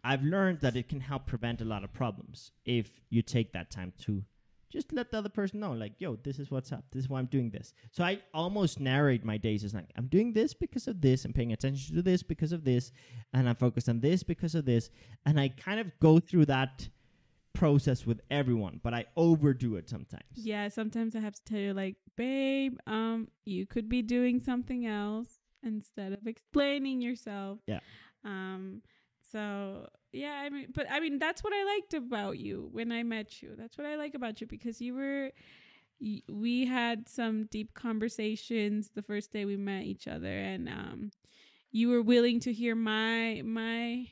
[0.04, 3.70] I've learned that it can help prevent a lot of problems if you take that
[3.70, 4.22] time to
[4.70, 6.84] just let the other person know, like, yo, this is what's up.
[6.90, 7.72] This is why I'm doing this.
[7.92, 11.32] So I almost narrate my days as like, I'm doing this because of this, I'm
[11.32, 12.90] paying attention to this because of this,
[13.32, 14.90] and I'm focused on this because of this.
[15.26, 16.88] And I kind of go through that
[17.54, 20.24] process with everyone, but I overdo it sometimes.
[20.34, 24.86] Yeah, sometimes I have to tell you, like, babe, um, you could be doing something
[24.86, 27.60] else instead of explaining yourself.
[27.66, 27.78] Yeah.
[28.24, 28.82] Um,
[29.34, 33.02] so yeah, I mean, but I mean, that's what I liked about you when I
[33.02, 33.56] met you.
[33.58, 35.32] That's what I like about you because you were,
[36.28, 41.10] we had some deep conversations the first day we met each other, and um,
[41.72, 44.06] you were willing to hear my my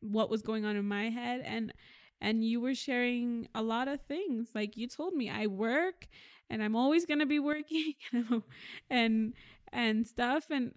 [0.00, 1.72] what was going on in my head and
[2.20, 6.06] and you were sharing a lot of things like you told me i work
[6.48, 7.94] and i'm always going to be working
[8.90, 9.34] and
[9.72, 10.72] and stuff and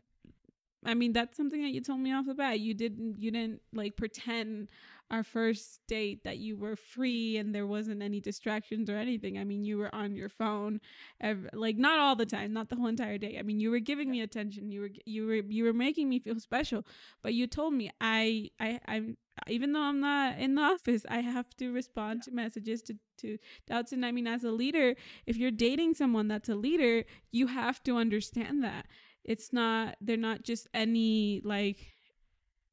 [0.86, 2.60] i mean that's something that you told me off the bat.
[2.60, 4.68] You didn't you didn't like pretend
[5.12, 9.38] our first date that you were free and there wasn't any distractions or anything.
[9.38, 10.80] I mean you were on your phone
[11.20, 13.38] ev- like not all the time not the whole entire day.
[13.38, 14.72] I mean you were giving me attention.
[14.72, 16.86] You were you were you were making me feel special.
[17.22, 19.18] But you told me i i i'm
[19.48, 23.38] even though I'm not in the office, I have to respond to messages to to
[23.68, 23.92] doubts.
[23.92, 27.82] And I mean, as a leader, if you're dating someone that's a leader, you have
[27.84, 28.88] to understand that
[29.24, 31.78] it's not they're not just any like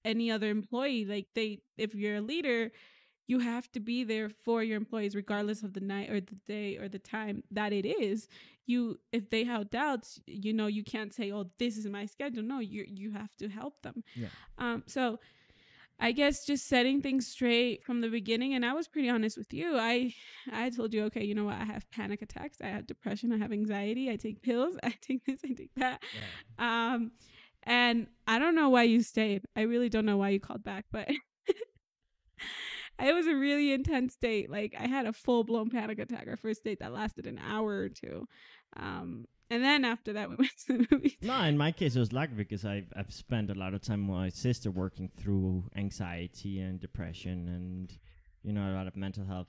[0.04, 1.04] any other employee.
[1.04, 2.70] Like they, if you're a leader,
[3.26, 6.78] you have to be there for your employees regardless of the night or the day
[6.78, 8.26] or the time that it is
[8.64, 12.42] you if they have doubts you know you can't say oh this is my schedule
[12.42, 14.28] no you you have to help them Yeah.
[14.58, 15.18] um so
[16.00, 19.52] I guess just setting things straight from the beginning and I was pretty honest with
[19.52, 19.76] you.
[19.76, 20.14] I
[20.52, 21.56] I told you, okay, you know what?
[21.56, 25.24] I have panic attacks, I have depression, I have anxiety, I take pills, I take
[25.24, 26.02] this, I take that.
[26.58, 27.12] Um
[27.64, 29.44] and I don't know why you stayed.
[29.56, 31.08] I really don't know why you called back, but
[33.00, 34.50] it was a really intense date.
[34.50, 37.70] Like I had a full blown panic attack our first date that lasted an hour
[37.76, 38.26] or two.
[38.76, 41.16] Um and then after that we went to the movies.
[41.22, 44.06] No, in my case, it was lucky because I've, I've spent a lot of time
[44.06, 47.98] with my sister working through anxiety and depression and,
[48.42, 49.46] you know, a lot of mental health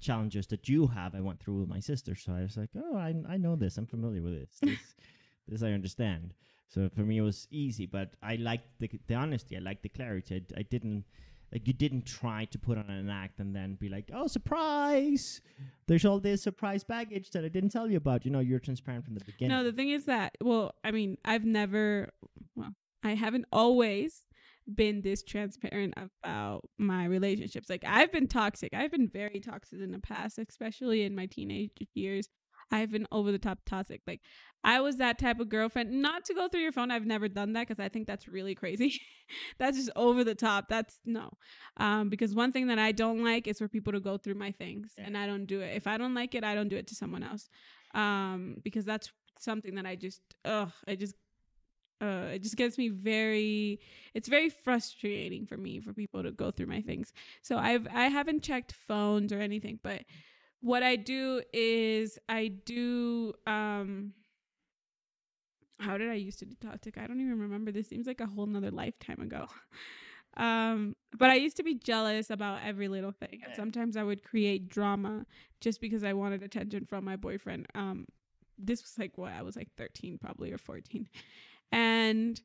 [0.00, 1.14] challenges that you have.
[1.14, 2.14] I went through with my sister.
[2.14, 3.76] So I was like, oh, I, I know this.
[3.76, 4.58] I'm familiar with this.
[4.60, 4.78] This,
[5.48, 6.32] this I understand.
[6.68, 9.56] So for me, it was easy, but I liked the, the honesty.
[9.56, 10.36] I liked the clarity.
[10.56, 11.04] I, I didn't.
[11.52, 15.40] Like you didn't try to put on an act and then be like, "Oh, surprise!
[15.86, 19.04] There's all this surprise baggage that I didn't tell you about." You know, you're transparent
[19.04, 19.56] from the beginning.
[19.56, 22.10] No, the thing is that, well, I mean, I've never,
[22.54, 24.26] well, I haven't always
[24.72, 27.68] been this transparent about my relationships.
[27.68, 28.72] Like, I've been toxic.
[28.72, 32.28] I've been very toxic in the past, especially in my teenage years.
[32.70, 34.02] I've been over the top toxic.
[34.06, 34.20] Like
[34.62, 35.90] I was that type of girlfriend.
[36.02, 36.90] Not to go through your phone.
[36.90, 39.00] I've never done that because I think that's really crazy.
[39.58, 40.68] that's just over the top.
[40.68, 41.30] That's no.
[41.78, 44.52] Um, because one thing that I don't like is for people to go through my
[44.52, 45.04] things, Yeah.
[45.06, 45.76] and I don't do it.
[45.76, 47.48] If I don't like it, I don't do it to someone else.
[47.94, 51.14] Um, because that's something that I just, ugh, I just.
[52.02, 53.78] Uh, it just gets me very
[54.14, 58.06] it's very frustrating for me for people to go through my things so i've i
[58.06, 60.00] haven't checked phones or anything but
[60.60, 64.12] what i do is i do um
[65.80, 66.98] how did i used to do toxic?
[66.98, 67.72] I don't even remember.
[67.72, 69.46] This seems like a whole nother lifetime ago.
[70.36, 73.40] Um but i used to be jealous about every little thing.
[73.44, 75.26] And sometimes i would create drama
[75.60, 77.66] just because i wanted attention from my boyfriend.
[77.74, 78.06] Um
[78.56, 81.08] this was like what i was like 13 probably or 14
[81.72, 82.40] and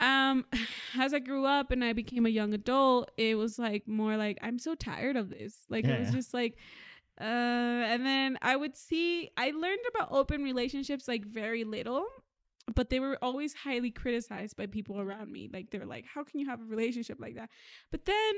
[0.00, 0.44] um
[1.00, 4.36] as i grew up and i became a young adult it was like more like
[4.42, 5.54] i'm so tired of this.
[5.70, 6.58] Like it was just like
[7.20, 12.04] uh and then i would see i learned about open relationships like very little
[12.74, 15.48] but they were always highly criticized by people around me.
[15.52, 17.48] Like they were like how can you have a relationship like that?
[17.92, 18.32] But then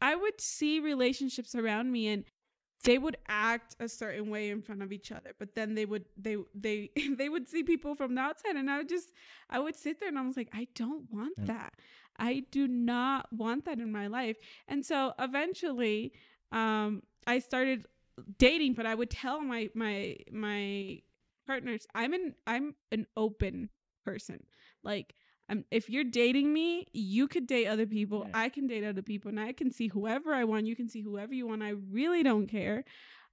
[0.00, 2.24] i would see relationships around me and
[2.82, 6.04] they would act a certain way in front of each other but then they would
[6.16, 9.12] they they they would see people from the outside and i would just
[9.50, 11.44] i would sit there and i was like i don't want Yeah.
[11.54, 11.74] that.
[12.18, 14.36] I do not want that in my life.
[14.68, 16.12] And so eventually
[16.52, 17.86] um i started
[18.38, 20.98] dating but i would tell my my my
[21.46, 23.68] partners i'm an i'm an open
[24.04, 24.44] person
[24.82, 25.14] like
[25.48, 28.24] I'm, if you're dating me, you could date other people.
[28.26, 28.32] Yeah.
[28.34, 30.66] I can date other people, and I can see whoever I want.
[30.66, 31.62] You can see whoever you want.
[31.62, 32.84] I really don't care.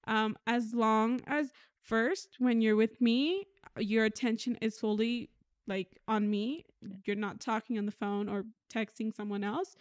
[0.07, 3.45] Um, as long as first, when you're with me,
[3.77, 5.29] your attention is fully
[5.67, 6.65] like on me.
[7.05, 9.75] You're not talking on the phone or texting someone else.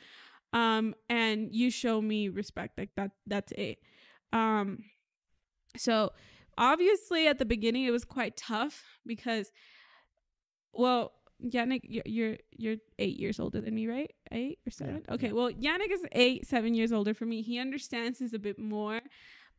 [0.53, 2.79] Um, and you show me respect.
[2.79, 3.13] Like that.
[3.27, 3.79] That's it.
[4.33, 4.85] Um,
[5.77, 6.11] so
[6.59, 9.51] obviously at the beginning it was quite tough because,
[10.73, 11.13] well,
[11.43, 14.13] Yannick, you're you're, eight years older than me, right?
[14.31, 15.03] Eight or seven?
[15.11, 15.33] okay, yeah.
[15.33, 17.43] well, Yannick is eight, seven years older for me.
[17.43, 19.01] He understands this a bit more.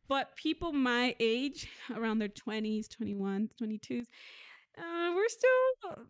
[0.08, 4.04] But people my age, around their 20s, 21s, 22s,
[4.78, 6.06] uh, we're still,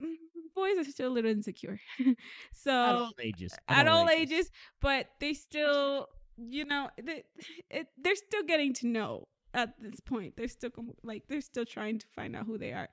[0.55, 1.79] boys are still a little insecure.
[2.53, 3.55] so, at all ages.
[3.69, 7.25] at all ages, but they still, you know, they,
[7.71, 10.37] it, they're still getting to know at this point.
[10.37, 10.71] They're still
[11.03, 12.89] like they're still trying to find out who they are.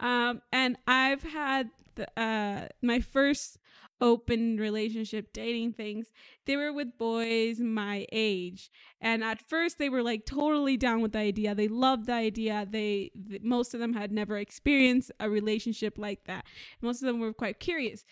[0.00, 3.58] Um, and I've had the, uh my first
[4.00, 6.10] open relationship dating things
[6.44, 8.70] they were with boys my age.
[9.00, 11.54] And at first they were like totally down with the idea.
[11.54, 12.66] They loved the idea.
[12.68, 16.44] They th- most of them had never experienced a relationship like that.
[16.80, 18.04] Most of them were quite curious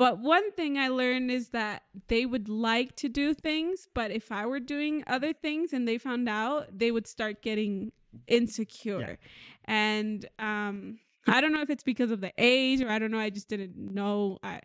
[0.00, 4.32] but one thing I learned is that they would like to do things, but if
[4.32, 7.92] I were doing other things and they found out, they would start getting
[8.26, 9.18] insecure.
[9.66, 13.18] And um I don't know if it's because of the age or I don't know,
[13.18, 14.62] I just didn't know I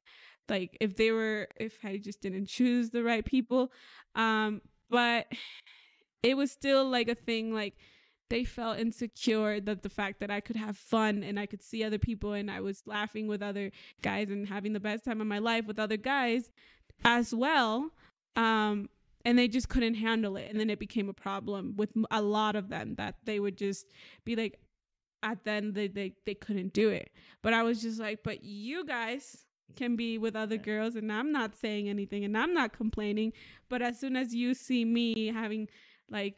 [0.47, 3.73] like if they were if I just didn't choose the right people.
[4.15, 5.27] Um but
[6.23, 7.75] it was still like a thing like
[8.29, 11.83] they felt insecure that the fact that I could have fun and I could see
[11.83, 15.27] other people and I was laughing with other guys and having the best time of
[15.27, 16.49] my life with other guys
[17.03, 17.91] as well.
[18.35, 18.89] Um,
[19.23, 20.49] and they just couldn't handle it.
[20.49, 23.87] And then it became a problem with a lot of them that they would just
[24.23, 24.59] be like,
[25.23, 27.09] at the end, they, they, they couldn't do it.
[27.41, 31.31] But I was just like, but you guys can be with other girls and I'm
[31.31, 33.33] not saying anything and I'm not complaining.
[33.67, 35.67] But as soon as you see me having
[36.09, 36.35] like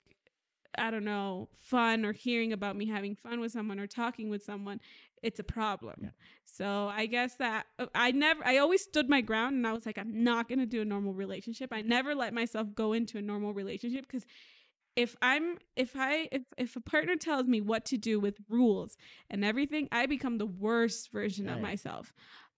[0.78, 4.44] I don't know, fun or hearing about me having fun with someone or talking with
[4.44, 4.80] someone,
[5.24, 5.96] it's a problem.
[6.02, 6.10] Yeah.
[6.46, 9.86] So I guess that uh, I never, I always stood my ground and I was
[9.86, 11.72] like, I'm not going to do a normal relationship.
[11.72, 14.26] I never let myself go into a normal relationship because
[14.96, 18.98] if I'm, if I, if, if a partner tells me what to do with rules
[19.30, 21.64] and everything, I become the worst version of Right.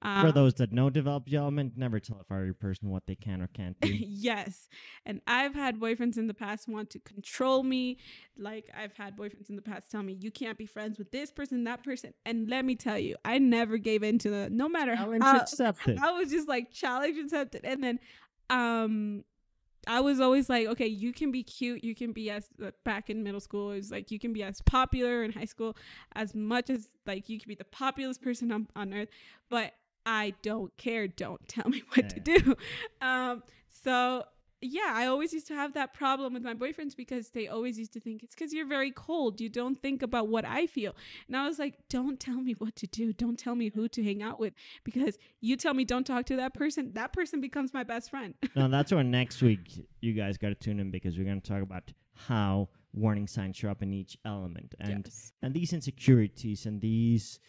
[0.02, 0.22] Myself.
[0.22, 3.42] For Um, those that know developed development, never tell a fiery person what they can
[3.42, 3.90] or can't do.
[4.00, 4.68] yes.
[5.06, 7.98] And I've had boyfriends in the past want to control me.
[8.38, 11.32] Like I've had boyfriends in the past tell me you can't be friends with this
[11.32, 12.14] person, that person.
[12.26, 15.38] And let me tell you, I never gave in to the no matter Challenge how
[15.38, 16.00] accepted.
[16.04, 17.62] I was just like challenge accepted.
[17.64, 18.00] And then
[18.50, 19.24] um
[19.88, 23.10] I was always like, okay, you can be cute, you can be as uh, back
[23.10, 25.76] in middle school, it was like you can be as popular in high school
[26.16, 29.08] as much as like you can be the populous person on, on earth,
[29.50, 29.74] but
[30.06, 31.08] I don't care.
[31.08, 32.56] Don't tell me what to do.
[33.02, 34.24] Um, so
[34.62, 37.94] yeah, I always used to have that problem with my boyfriends because they always used
[37.94, 39.40] to think it's because you're very cold.
[39.40, 40.96] You don't think about what I feel.
[41.28, 43.14] And I was like, don't tell me what to do.
[43.14, 46.36] Don't tell me who to hang out with because you tell me don't talk to
[46.38, 46.92] that person.
[46.94, 48.34] That person becomes my best friend.
[48.56, 51.50] no, that's where next week you guys got to tune in because we're going to
[51.50, 51.92] talk about
[52.28, 55.32] how warning signs show up in each element, and yes.
[55.42, 57.40] and these insecurities and these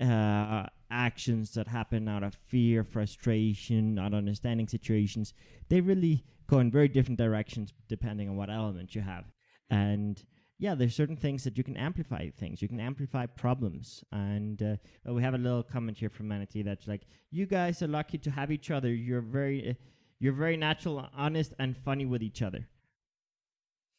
[0.00, 5.34] uh, actions that happen out of fear, frustration, not understanding situations,
[5.68, 9.24] they really go in very different directions depending on what element you have.
[9.70, 10.22] And
[10.58, 12.62] yeah, there's certain things that you can amplify things.
[12.62, 14.04] You can amplify problems.
[14.12, 17.88] And uh, we have a little comment here from Manatee that's like, "You guys are
[17.88, 18.88] lucky to have each other.
[18.88, 19.74] You're very, uh,
[20.20, 22.68] you're very natural, honest, and funny with each other."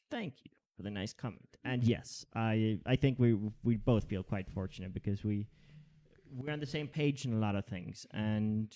[0.09, 1.57] Thank you for the nice comment.
[1.65, 5.47] And yes, I I think we we both feel quite fortunate because we
[6.35, 8.73] we're on the same page in a lot of things, and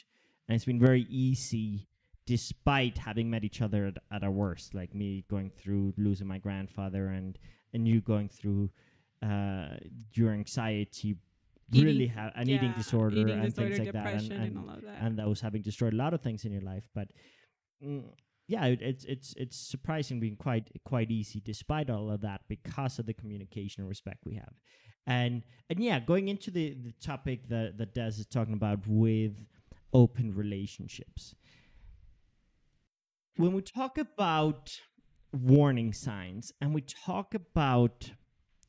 [0.47, 1.87] and it's been very easy
[2.25, 6.37] despite having met each other at, at our worst, like me going through losing my
[6.37, 7.37] grandfather and
[7.73, 8.69] and you going through
[9.23, 9.69] uh,
[10.13, 11.17] your anxiety,
[11.71, 14.83] Eating- really have an eating disorder eating and disorder, things like that, and, and, and,
[14.83, 14.97] that.
[15.01, 16.87] and that was having destroyed a lot of things in your life.
[16.93, 17.09] But
[17.83, 18.03] mm,
[18.47, 23.05] yeah, it, it's it's it's surprisingly quite quite easy despite all of that because of
[23.05, 24.53] the communication and respect we have.
[25.07, 29.45] And and yeah, going into the, the topic that that Des is talking about with
[29.93, 31.33] open relationships.
[33.37, 34.79] When we talk about
[35.31, 38.11] warning signs and we talk about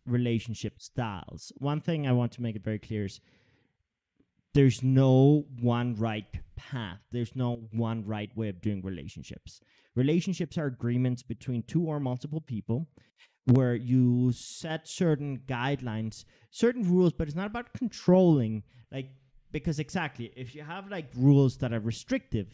[0.07, 3.20] relationship styles, one thing I want to make it very clear is
[4.55, 6.26] there's no one right
[6.57, 7.01] path.
[7.11, 9.61] There's no one right way of doing relationships.
[9.95, 12.86] Relationships are agreements between two or multiple people
[13.51, 18.62] where you set certain guidelines, certain rules, but it's not about controlling.
[18.92, 19.11] Like,
[19.53, 22.49] because exactly, if you have like rules that are restrictive,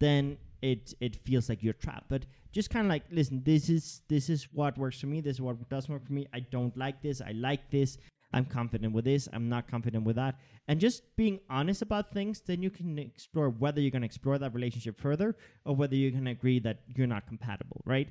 [0.00, 2.08] then it it feels like you're trapped.
[2.08, 5.20] But just kind of like, listen, this is this is what works for me.
[5.20, 6.26] This is what doesn't work for me.
[6.32, 7.20] I don't like this.
[7.20, 7.98] I like this.
[8.34, 9.28] I'm confident with this.
[9.32, 10.38] I'm not confident with that.
[10.68, 14.38] And just being honest about things, then you can explore whether you're going to explore
[14.38, 18.08] that relationship further or whether you're going to agree that you're not compatible, right?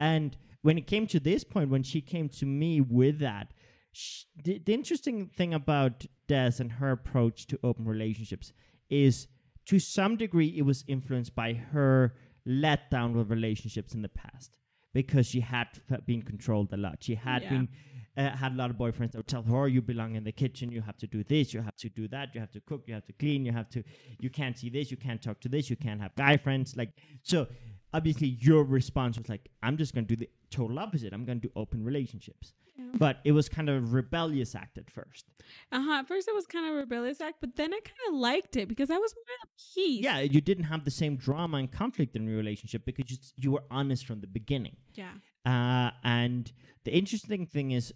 [0.00, 3.52] And when it came to this point, when she came to me with that,
[3.92, 8.52] sh- the, the interesting thing about Des and her approach to open relationships
[8.88, 9.26] is
[9.66, 12.14] to some degree it was influenced by her
[12.46, 14.56] letdown with relationships in the past
[14.92, 15.66] because she had
[16.06, 16.98] been controlled a lot.
[17.02, 17.50] She had Yeah.
[17.50, 17.68] been
[18.16, 20.32] uh, had a lot of boyfriends that would tell her, "Oh, "You belong in the
[20.32, 20.72] kitchen.
[20.72, 21.52] You have to do this.
[21.52, 22.34] You have to do that.
[22.34, 22.84] You have to cook.
[22.86, 23.44] You have to clean.
[23.44, 23.82] You have to.
[24.20, 24.90] You can't see this.
[24.90, 25.68] You can't talk to this.
[25.70, 26.90] You can't have guy friends." Like
[27.22, 27.46] so,
[27.92, 31.12] obviously, your response was like, "I'm just going to do the total opposite.
[31.12, 32.84] I'm going to do open relationships." Yeah.
[32.98, 35.24] But it was kind of a rebellious act at first.
[35.72, 35.92] Uh-huh.
[35.92, 38.56] At first, it was kind of a rebellious act, but then I kind of liked
[38.56, 40.04] it because I was more at peace.
[40.04, 43.50] Yeah, you didn't have the same drama and conflict in your relationship because you, you
[43.52, 44.76] were honest from the beginning.
[44.94, 45.12] Yeah.
[45.46, 46.52] Uh, and
[46.84, 47.94] the interesting thing is,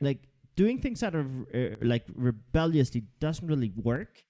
[0.00, 4.24] like doing things out of uh, like rebelliously doesn't really work,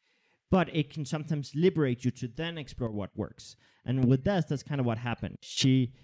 [0.50, 3.56] but it can sometimes liberate you to then explore what works.
[3.84, 5.36] And with Des, that's kind of what happened.
[5.40, 5.94] She,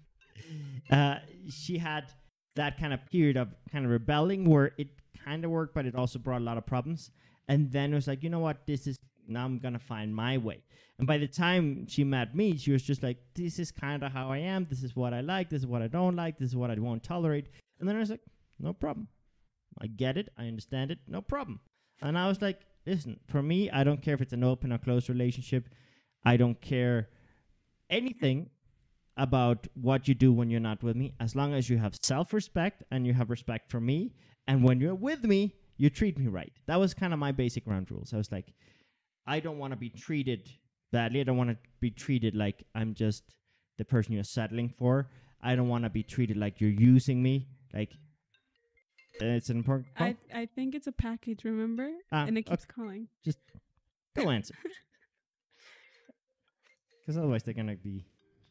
[0.90, 1.16] uh,
[1.50, 2.04] she had
[2.56, 4.88] that kind of period of kind of rebelling where it
[5.24, 7.10] kind of worked, but it also brought a lot of problems.
[7.48, 8.96] And then it was like, you know what, this is
[9.28, 10.62] now I'm gonna find my way.
[10.98, 14.12] And by the time she met me, she was just like, this is kind of
[14.12, 14.66] how I am.
[14.68, 15.48] This is what I like.
[15.48, 16.38] This is what I don't like.
[16.38, 17.48] This is what I won't tolerate.
[17.78, 18.20] And then I was like,
[18.60, 19.08] no problem.
[19.80, 20.28] I get it.
[20.36, 20.98] I understand it.
[21.06, 21.60] No problem.
[22.02, 24.78] And I was like, listen, for me, I don't care if it's an open or
[24.78, 25.68] closed relationship.
[26.24, 27.08] I don't care
[27.88, 28.50] anything
[29.16, 32.32] about what you do when you're not with me, as long as you have self
[32.32, 34.12] respect and you have respect for me.
[34.46, 36.52] And when you're with me, you treat me right.
[36.66, 38.12] That was kind of my basic ground rules.
[38.12, 38.52] I was like,
[39.26, 40.50] I don't want to be treated
[40.92, 41.20] badly.
[41.20, 43.24] I don't want to be treated like I'm just
[43.78, 45.08] the person you're settling for.
[45.42, 47.48] I don't want to be treated like you're using me.
[47.72, 47.94] Like,
[49.20, 50.08] it's an important call.
[50.08, 51.90] I I think it's a package, remember?
[52.12, 52.50] Ah, and it okay.
[52.52, 53.08] keeps calling.
[53.24, 53.38] Just
[54.16, 54.54] go answer.
[57.00, 58.04] Because otherwise they're gonna be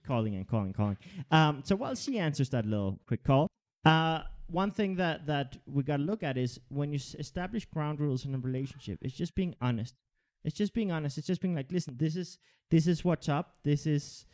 [0.05, 0.97] calling and calling, calling.
[1.31, 3.47] Um, so while she answers that little quick call,
[3.85, 7.99] uh, one thing that that we gotta look at is when you s- establish ground
[7.99, 9.95] rules in a relationship, it's just being honest.
[10.43, 11.17] It's just being honest.
[11.17, 12.37] It's just being like, listen, this is
[12.69, 13.55] this is what's up.
[13.63, 14.25] This is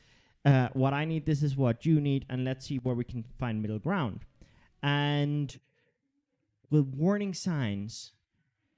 [0.45, 1.25] uh, what I need.
[1.25, 4.21] This is what you need, and let's see where we can find middle ground.
[4.81, 5.55] And
[6.83, 8.11] warning signs,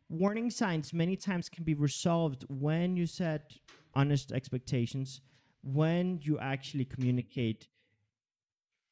[0.09, 3.53] warning signs many times can be resolved when you set
[3.93, 5.21] honest expectations,
[5.63, 7.67] when you actually communicate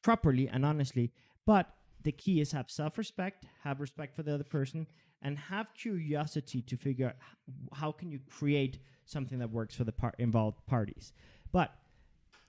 [0.02, 1.12] properly and honestly.
[1.44, 1.68] But
[2.02, 4.86] the key is have self respect, have respect for the other person,
[5.22, 7.16] and have curiosity to figure out
[7.74, 11.12] how can you create something that works for the par- involved parties.
[11.52, 11.72] But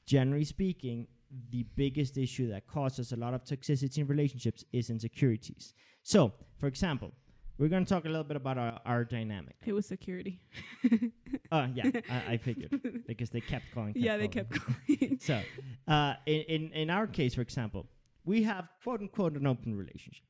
[0.05, 1.07] generally speaking,
[1.49, 5.73] the biggest issue that causes a lot of toxicity in relationships is insecurities.
[6.03, 7.11] So, for example,
[7.57, 9.55] we're going to talk a little bit about our, our dynamic.
[9.65, 10.39] It was security.
[11.49, 13.93] Oh, yeah, I, I figured because they kept calling.
[13.95, 14.47] yeah, they calling.
[14.47, 14.59] kept
[14.99, 15.17] calling.
[15.21, 15.41] So,
[15.87, 17.85] uh, in, in in our case, for example,
[18.25, 20.25] we have quote unquote an open relationship.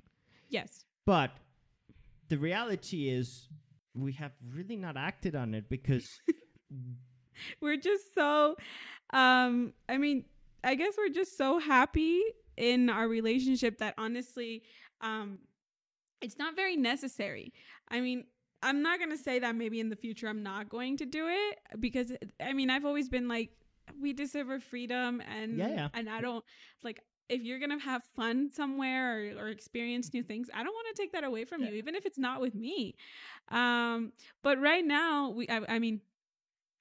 [0.49, 0.85] Yes.
[1.07, 1.31] But
[2.29, 3.49] the reality is
[3.95, 6.21] we have really not acted on it because
[7.61, 8.55] we're just so
[9.11, 10.25] um I mean,
[10.67, 12.21] I guess we're just so happy
[12.57, 14.63] in our relationship that honestly
[15.01, 15.39] um
[16.21, 17.53] it's not very necessary.
[17.89, 18.23] I mean,
[18.63, 21.27] I'm not going to say that maybe in the future I'm not going to do
[21.29, 22.11] it because
[22.41, 23.51] I mean, I've always been like
[24.01, 25.87] we deserve our freedom and Yeah, yeah.
[25.93, 26.43] and I don't
[26.83, 26.99] like
[27.29, 31.01] if you're gonna have fun somewhere or, or experience new things, I don't want to
[31.01, 31.69] take that away from Yeah.
[31.69, 32.95] you, even if it's not with me.
[33.49, 34.13] Um,
[34.43, 36.01] but right now, we I, I mean,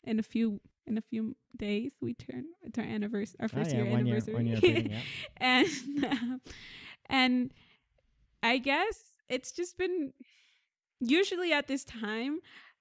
[0.05, 3.71] in a few in a few days we turn it's our anniversary, our Ah, first
[3.71, 5.01] yeah, year one year, anniversary, year dating, yeah.
[5.39, 6.41] and um,
[7.09, 7.53] and
[8.43, 10.13] I guess it's just been
[11.01, 12.39] usually at this time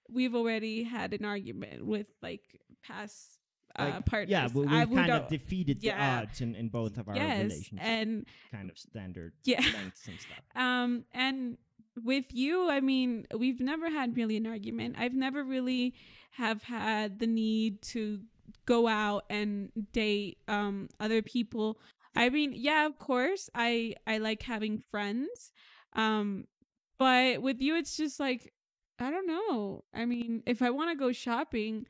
[0.10, 2.44] we've already had an argument with like
[2.84, 3.40] past
[3.78, 4.30] uh, Like, partners.
[4.32, 5.98] yeah, we, we I would kind of defeated yeah.
[6.22, 9.62] the odds in, in both of our yes, relationships, and kind of standard Yeah.
[9.74, 10.44] lengths and stuff.
[10.56, 11.58] um and
[12.04, 14.96] with you i mean we've never had really an argument.
[14.98, 15.94] I've never really
[16.32, 18.20] have had the need to
[18.66, 21.80] go out and date um other people.
[22.16, 25.52] I mean yeah of course i i like having friends
[25.94, 26.46] um
[26.98, 28.54] but with you it's just like
[29.00, 29.84] i don't know.
[29.94, 31.86] I mean if i want to go shopping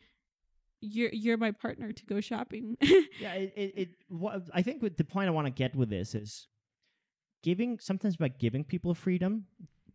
[0.81, 2.77] you're you're my partner to go shopping.
[3.19, 6.13] Yeah, it, it, it what I think the point I want to get with this
[6.13, 6.47] is
[7.43, 9.45] giving sometimes by giving people freedom,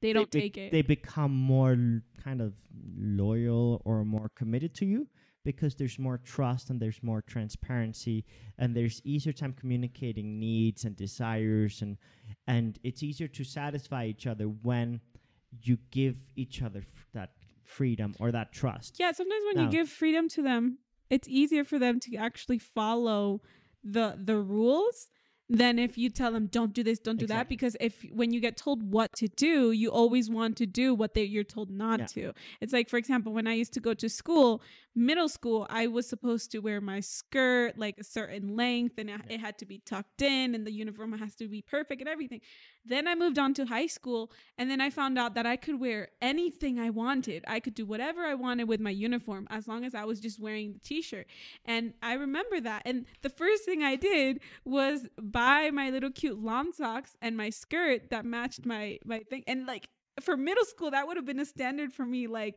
[0.01, 2.55] they don't be- take it They become more l- kind of
[2.97, 5.09] loyal or more committed to you
[5.45, 8.25] because there's more trust and there's more transparency
[8.59, 11.97] and there's easier time communicating needs and desires and
[12.47, 15.01] and it's easier to satisfy each other when
[15.63, 17.31] you give each other f- that
[17.65, 18.97] freedom or that trust.
[18.99, 20.79] Yeah, sometimes when Now- you give freedom to them,
[21.09, 23.41] it's easier for them to actually follow
[23.83, 25.09] the the rules
[25.53, 28.41] than if you tell them don't do this, don't do that because if when you
[28.41, 31.99] get told what to do, you always want to do what they you're told not
[31.99, 32.07] Yeah.
[32.07, 32.33] to.
[32.61, 34.63] It's like for example, when I used to go to school,
[34.95, 39.21] middle school, I was supposed to wear my skirt like a certain length and it,
[39.29, 42.41] it had to be tucked in and the uniform has to be perfect and everything.
[42.85, 45.79] Then I moved on to high school and then I found out that I could
[45.79, 47.45] wear anything I wanted.
[47.47, 50.41] I could do whatever I wanted with my uniform as long as I was just
[50.41, 51.27] wearing the t-shirt.
[51.65, 52.83] And I remember that.
[52.85, 57.51] And the first thing I did was buy my little cute lawn socks and my
[57.51, 59.45] skirt that matched my my thing.
[59.47, 59.89] And like
[60.21, 62.57] for middle school that would have been a standard for me like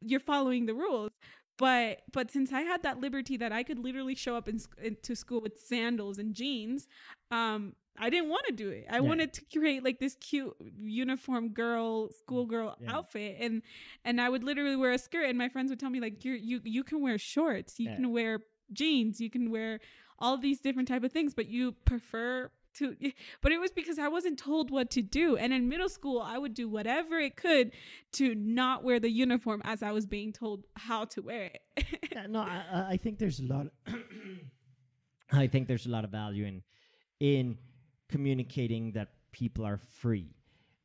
[0.00, 1.10] you're following the rules.
[1.58, 5.14] But but since I had that liberty that I could literally show up in, into
[5.14, 6.88] school with sandals and jeans,
[7.30, 8.86] um, I didn't want to do it.
[8.90, 9.00] I Yeah.
[9.00, 12.96] wanted to create like this cute uniform girl, schoolgirl mm, Yeah.
[12.96, 13.62] outfit, and
[14.04, 16.32] and I would literally wear a skirt, and my friends would tell me like you
[16.32, 17.96] you you can wear shorts, you Yeah.
[17.96, 18.40] can wear
[18.72, 19.80] jeans, you can wear
[20.18, 22.96] all these different type of things, but you prefer to.
[23.42, 26.38] But it was because I wasn't told what to do, and in middle school I
[26.38, 27.72] would do whatever it could
[28.12, 31.62] to not wear the uniform as I was being told how to wear it.
[32.12, 33.66] yeah, no, I, I- I think there's a lot.
[35.32, 36.62] I think there's a lot of value in
[37.20, 37.58] in
[38.10, 40.34] communicating that people are free,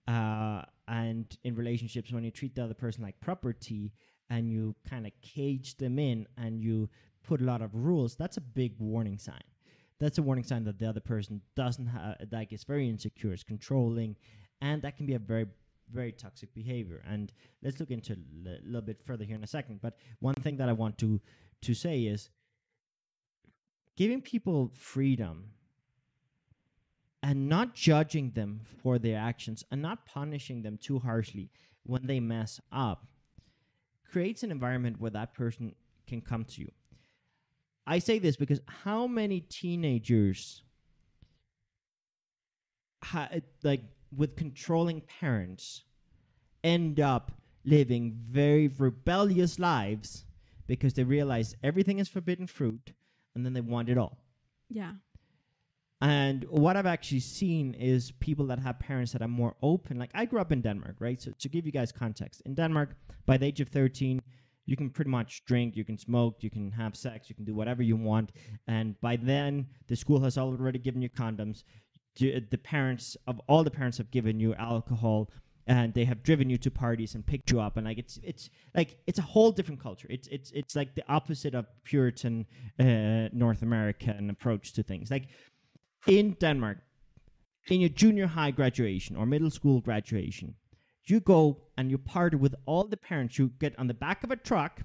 [0.07, 3.91] uh, and in relationships when you treat the other person like property
[4.29, 6.89] and you kind of cage them in and you
[7.23, 8.15] put a lot of rules.
[8.15, 9.43] That's a big warning sign.
[9.99, 13.43] That's a warning sign that the other person doesn't have like is very insecure, is
[13.43, 14.15] controlling,
[14.61, 15.47] and that can be a very
[15.91, 17.03] very toxic behavior.
[17.07, 17.31] And
[17.63, 18.17] let's look into a
[18.65, 19.81] little bit further here in a second.
[19.81, 21.21] But one thing that I want to
[21.61, 22.29] to say is
[23.95, 25.54] giving people freedom
[27.23, 31.49] and not judging them for their actions and not punishing them too harshly
[31.83, 33.07] when they mess up
[34.11, 35.73] creates an environment where that person
[36.07, 36.71] can come to you.
[37.87, 40.63] I say this because how many teenagers
[43.03, 43.29] ha-
[43.63, 43.83] like
[44.15, 45.83] with controlling parents
[46.63, 47.31] end up
[47.63, 50.25] living very rebellious lives
[50.67, 52.93] because they realize everything is forbidden fruit
[53.35, 54.17] and then they want it all.
[54.69, 54.93] yeah.
[56.05, 59.97] And what I've actually seen is people that have parents that are more open.
[59.97, 61.19] Like I grew up in Denmark, right?
[61.19, 62.95] So to give you guys context, in Denmark,
[63.25, 64.21] by the age of 13,
[64.67, 67.55] you can pretty much drink, you can smoke, you can have sex, you can do
[67.55, 68.33] whatever you want.
[68.67, 71.63] And by then, the school has already given you condoms.
[72.19, 75.31] The parents of all the parents have given you alcohol,
[75.65, 77.77] and they have driven you to parties and picked you up.
[77.77, 80.07] And like it's it's like it's a whole different culture.
[80.09, 82.45] It's it's it's like the opposite of Puritan
[82.79, 85.11] uh, North American approach to things.
[85.11, 85.27] Like
[86.07, 86.77] in Denmark,
[87.67, 90.55] in your junior high graduation or middle school graduation,
[91.05, 93.37] you go and you party with all the parents.
[93.37, 94.81] You get on the back of a truck,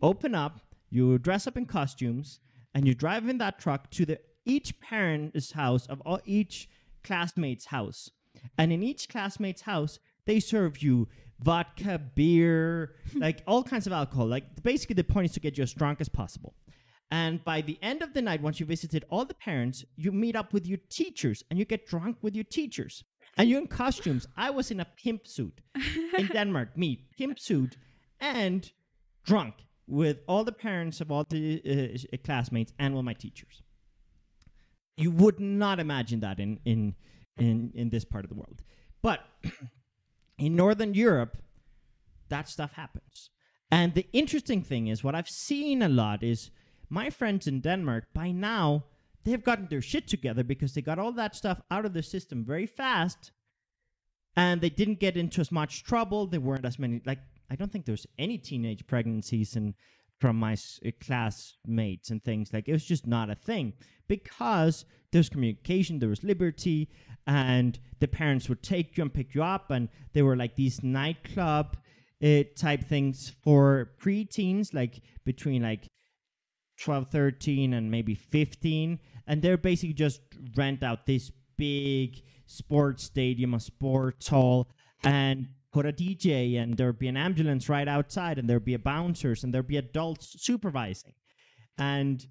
[0.00, 0.60] open up,
[0.90, 2.40] you dress up in costumes,
[2.74, 6.68] and you drive in that truck to the each parent's house of all each
[7.04, 8.10] classmate's house.
[8.58, 11.08] And in each classmate's house, they serve you
[11.40, 14.26] vodka, beer, like all kinds of alcohol.
[14.26, 16.54] Like basically the point is to get you as drunk as possible.
[17.12, 20.34] And by the end of the night, once you visited all the parents, you meet
[20.34, 23.04] up with your teachers and you get drunk with your teachers.
[23.36, 24.26] And you're in costumes.
[24.34, 25.60] I was in a pimp suit
[26.16, 27.76] in Denmark, me, pimp suit,
[28.18, 28.72] and
[29.26, 29.56] drunk
[29.86, 31.60] with all the parents of all the
[32.10, 33.60] uh, classmates and with my teachers.
[34.96, 36.94] You would not imagine that in in
[37.36, 38.62] in in this part of the world,
[39.02, 39.20] but
[40.38, 41.36] in Northern Europe,
[42.30, 43.30] that stuff happens.
[43.70, 46.50] And the interesting thing is, what I've seen a lot is
[46.92, 48.84] my friends in Denmark by now
[49.24, 52.44] they've gotten their shit together because they got all that stuff out of their system
[52.44, 53.32] very fast
[54.36, 56.26] and they didn't get into as much trouble.
[56.26, 57.20] There weren't as many like
[57.50, 59.74] i don't think there's any teenage pregnancies and
[60.20, 62.52] from my uh, classmates and things.
[62.52, 63.72] Like it was just not a thing
[64.06, 66.90] because there's communication there was liberty
[67.26, 70.82] and the parents would take you and pick you up and they were like these
[70.82, 71.76] nightclub
[72.22, 75.88] uh, type things for preteens like between like
[76.80, 80.20] 12 13 and maybe 15 and they're basically just
[80.56, 84.68] rent out this big sports stadium a sports hall
[85.04, 88.78] and put a dj and there'd be an ambulance right outside and there'd be a
[88.78, 91.14] bouncers and there'd be adults supervising.
[91.78, 92.26] And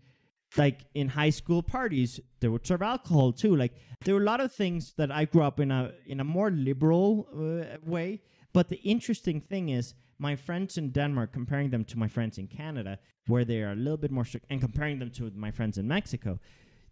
[0.58, 3.56] like in high school parties they would serve alcohol too.
[3.56, 3.74] Like
[4.04, 6.52] there were a lot of things that i grew up in a in a more
[6.52, 8.22] liberal uh, way
[8.54, 12.48] but the interesting thing is my friends in denmark comparing them to my friends in
[12.48, 15.78] canada where they are a little bit more strict and comparing them to my friends
[15.78, 16.40] in mexico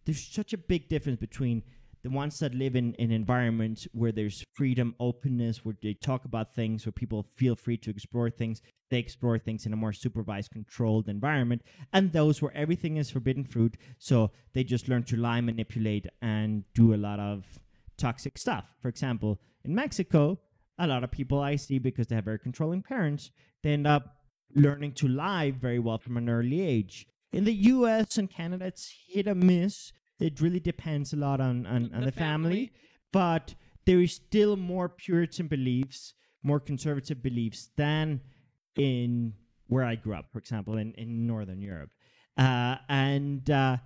[0.06, 1.62] there's such a big difference between
[2.04, 6.56] the ones that live in an environment where there's freedom, openness, where they talk about
[6.56, 10.52] things, where people feel free to explore things, they explore things in a more supervised,
[10.52, 11.62] controlled environment,
[11.92, 16.64] and those where everything is forbidden fruit, so they just learn to lie, manipulate, and
[16.74, 17.60] do a lot of
[17.98, 18.66] toxic stuff.
[18.82, 20.40] For example, in Mexico,
[20.80, 24.16] a lot of people I see because they have very controlling parents, they end up
[24.56, 27.06] learning to lie very well from an early age.
[27.32, 29.92] In the US and Canada, it's hit or miss.
[30.20, 32.72] It really depends a lot on, on, on the, family.
[33.12, 33.56] But
[33.86, 38.22] there is still more Puritan beliefs, more conservative beliefs than
[38.76, 39.34] in
[39.68, 41.92] where I grew up, for example, in, in Northern Europe.
[42.38, 43.78] Uh, and uh,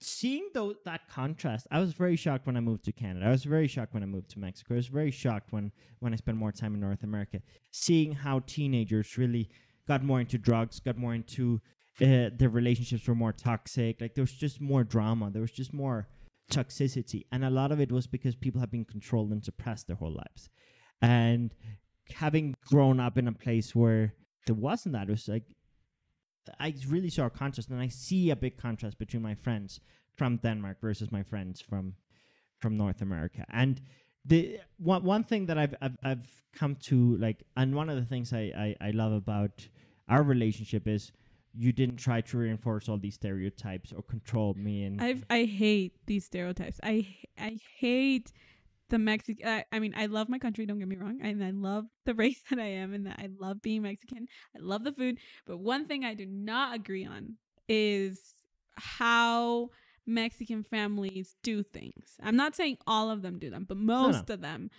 [0.00, 3.26] seeing tho- that contrast, I was very shocked when I moved to Canada.
[3.26, 4.74] I was very shocked when I moved to Mexico.
[4.74, 7.40] I was very shocked when, when I spent more time in North America,
[7.70, 9.48] seeing how teenagers really
[9.86, 11.60] got more into drugs, got more into
[12.00, 14.00] uh, their relationships were more toxic.
[14.00, 15.30] Like there was just more drama.
[15.30, 16.08] There was just more
[16.50, 19.96] toxicity, and a lot of it was because people have been controlled and suppressed their
[19.96, 20.48] whole lives.
[21.02, 21.54] And
[22.14, 24.14] having grown up in a place where
[24.46, 25.44] there wasn't that, it was like
[26.58, 29.80] I really saw a contrast, and I see a big contrast between my friends
[30.16, 31.94] from Denmark versus my friends from
[32.58, 33.44] from North America.
[33.50, 33.80] And
[34.24, 38.04] the one one thing that I've I've, I've come to like, and one of the
[38.04, 39.68] things I, I I love about
[40.08, 41.12] our relationship is
[41.54, 45.94] you didn't try to reinforce all these stereotypes or control me and I've I hate
[46.06, 46.80] these stereotypes.
[46.82, 47.06] I
[47.38, 48.32] I hate
[48.90, 49.48] the Mexican.
[49.48, 50.66] I, I mean, I love my country.
[50.66, 53.28] Don't get me wrong, and I love the race that I am, and that I
[53.38, 54.26] love being Mexican.
[54.56, 57.36] I love the food, but one thing I do not agree on
[57.68, 58.20] is
[58.74, 59.70] how
[60.06, 62.16] Mexican families do things.
[62.22, 64.34] I'm not saying all of them do them, but most no.
[64.34, 64.70] of them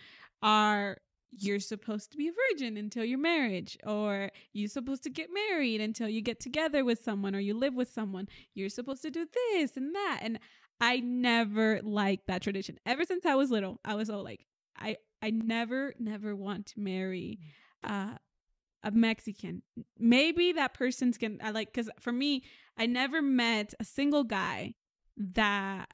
[0.43, 0.97] are
[1.32, 5.80] you're supposed to be a virgin until your marriage or you're supposed to get married
[5.80, 9.26] until you get together with someone or you live with someone you're supposed to do
[9.32, 10.39] this and that and
[10.82, 14.45] i never liked that tradition ever since i was little i was all like
[14.77, 17.39] i i never never want to marry
[17.84, 18.15] uh
[18.84, 19.61] a mexican
[19.97, 22.43] maybe that person's gonna i like because for me
[22.77, 24.73] i never met a single guy
[25.15, 25.88] that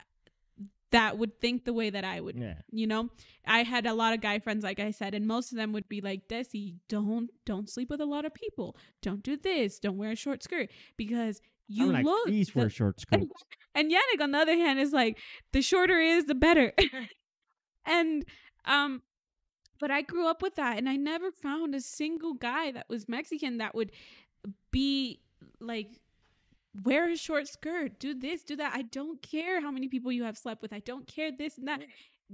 [0.90, 2.38] that would think the way that I would.
[2.38, 2.54] yeah.
[2.70, 3.10] You know,
[3.46, 5.88] I had a lot of guy friends, like I said, and most of them would
[5.88, 8.76] be like, "Desi, don't don't sleep with a lot of people.
[9.02, 9.78] Don't do this.
[9.78, 13.26] Don't wear a short skirt because you like, look." please the- wear short skirts.
[13.74, 15.18] and Yannick, on the other hand, is like,
[15.52, 16.72] the shorter is, the better.
[17.86, 18.24] and
[18.64, 19.02] um,
[19.80, 23.08] but I grew up with that, and I never found a single guy that was
[23.08, 23.92] Mexican that would
[24.70, 25.20] be
[25.60, 26.00] like
[26.84, 28.72] wear a short skirt, do this, do that.
[28.74, 30.72] I don't care how many people you have slept with.
[30.72, 31.80] I don't care this and that.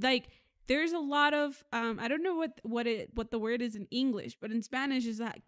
[0.00, 0.28] Like
[0.66, 3.76] there's a lot of um I don't know what what it what the word is
[3.76, 5.40] in English, but in Spanish is that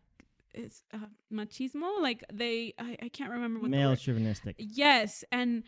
[0.56, 0.98] it's uh,
[1.32, 2.00] machismo.
[2.00, 4.56] Like they I, I can't remember what Male chauvinistic.
[4.58, 5.62] Yes, and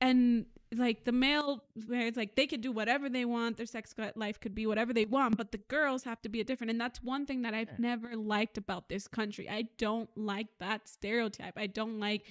[0.00, 3.94] and like the male where it's like they could do whatever they want, their sex
[4.16, 6.70] life could be whatever they want, but the girls have to be a different.
[6.70, 7.76] And that's one thing that I've Yeah.
[7.78, 9.48] never liked about this country.
[9.48, 11.54] I don't like that stereotype.
[11.56, 12.24] I don't like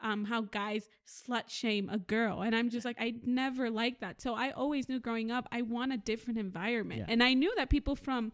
[0.00, 2.42] um, how guys slut shame a girl.
[2.42, 4.20] And I'm just like, I never liked that.
[4.20, 7.00] So I always knew growing up, I want a different environment.
[7.00, 7.06] Yeah.
[7.08, 8.32] And I knew that people from,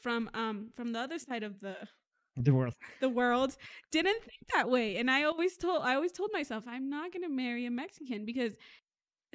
[0.00, 1.76] from, um, from the other side of the,
[2.36, 2.74] The world.
[3.00, 3.56] the world
[3.90, 7.22] didn't think that way and i always told i always told myself i'm not going
[7.22, 8.56] to marry a mexican because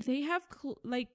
[0.06, 1.10] they have cl- like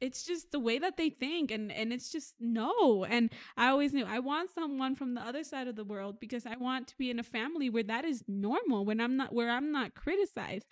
[0.00, 3.92] it's just the way that they think and and it's just no and i always
[3.94, 6.98] knew i want someone from the other side of the world because i want to
[6.98, 10.66] be in a family where that is normal when i'm not where i'm not criticized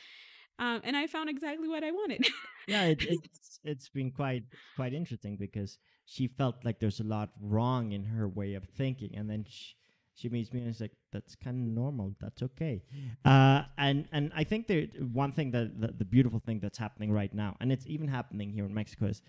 [0.58, 2.26] um, and i found exactly what i wanted
[2.66, 4.44] yeah, it, it's it's been quite
[4.76, 9.14] quite interesting because she felt like there's a lot wrong in her way of thinking,
[9.14, 9.74] and then she,
[10.20, 12.14] she meets me and it's like that's kind of normal.
[12.20, 12.82] That's okay.
[13.24, 17.10] Uh, and and I think there one thing that the, the beautiful thing that's happening
[17.10, 19.22] right now, and it's even happening here in Mexico, is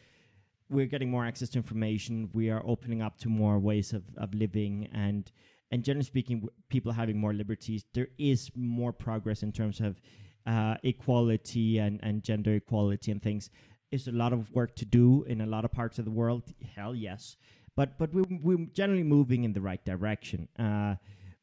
[0.70, 2.30] we're getting more access to information.
[2.34, 5.32] We are opening up to more ways of, of living and
[5.72, 7.86] and generally speaking, people having more liberties.
[7.94, 10.02] There is more progress in terms of
[10.46, 13.50] uh, equality and, and gender equality and things.
[13.92, 16.44] Is a lot of work to do in a lot of parts of the world.
[16.76, 17.36] Hell yes,
[17.76, 20.48] but but we're, we're generally moving in the right direction.
[20.58, 20.96] Uh,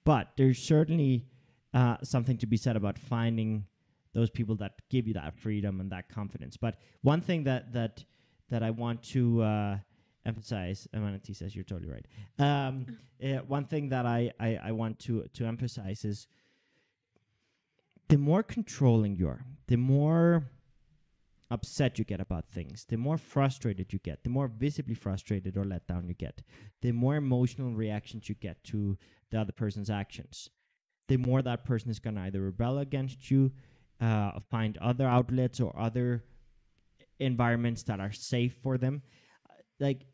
[0.05, 1.27] but there's certainly
[1.75, 3.67] uh, something to be said about finding
[4.15, 6.57] those people that give you that freedom and that confidence.
[6.57, 8.05] But one thing that that
[8.49, 9.79] that I want to uh,
[10.25, 12.07] emphasize, Amanati says you're totally right.
[12.39, 16.27] Um, uh, one thing that I, I, I want to to emphasize is
[18.09, 20.45] the more controlling you are, the more
[21.51, 25.65] upset you get about things, the more frustrated you get, the more visibly frustrated or
[25.65, 26.43] let down you get,
[26.83, 28.99] the more emotional reactions you get to
[29.31, 30.51] the other person's actions,
[31.09, 33.53] the more that person is going to either rebel against you,
[34.01, 36.25] uh, find other outlets or other
[37.19, 39.03] environments that are safe for them.
[39.81, 40.05] Like,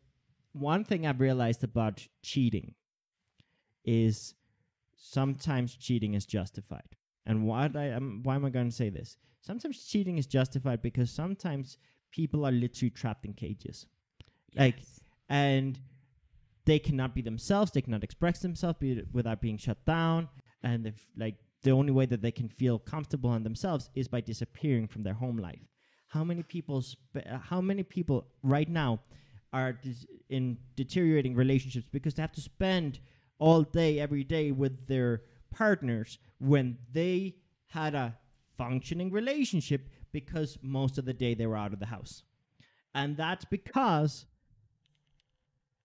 [0.53, 2.75] one thing I've realized about cheating
[3.83, 4.33] is
[4.95, 6.95] sometimes cheating is justified.
[7.25, 9.17] And what I am, why am I going to say this?
[9.41, 11.77] Sometimes cheating is justified because sometimes
[12.11, 13.87] people are literally trapped in cages.
[14.55, 14.77] Like,
[15.27, 15.79] and
[16.65, 20.27] they cannot be themselves they cannot express themselves be, without being shut down
[20.63, 24.21] and if like the only way that they can feel comfortable on themselves is by
[24.21, 25.61] disappearing from their home life
[26.09, 28.99] how many people sp- uh, how many people right now
[29.53, 32.99] are dis- in deteriorating relationships because they have to spend
[33.39, 35.21] all day every day with their
[35.51, 37.35] partners when they
[37.67, 38.17] had a
[38.57, 42.23] functioning relationship because most of the day they were out of the house
[42.93, 44.25] and that's because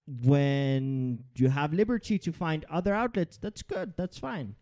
[0.07, 3.95] when you have liberty to find other outlets, that's good.
[3.97, 4.55] That's fine.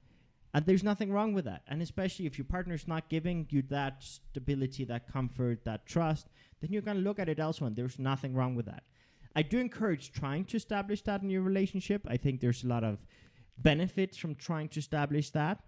[0.55, 1.63] And there's nothing wrong with that.
[1.69, 6.29] And especially if your partner's not giving you that stability, that comfort, that trust,
[6.61, 7.69] then you're going to look at it elsewhere.
[7.69, 8.85] And there's nothing wrong with that.
[9.37, 12.07] I do encourage trying to establish that in your relationship.
[12.09, 12.99] I think there's a lot of
[13.59, 15.61] benefits from trying to establish that.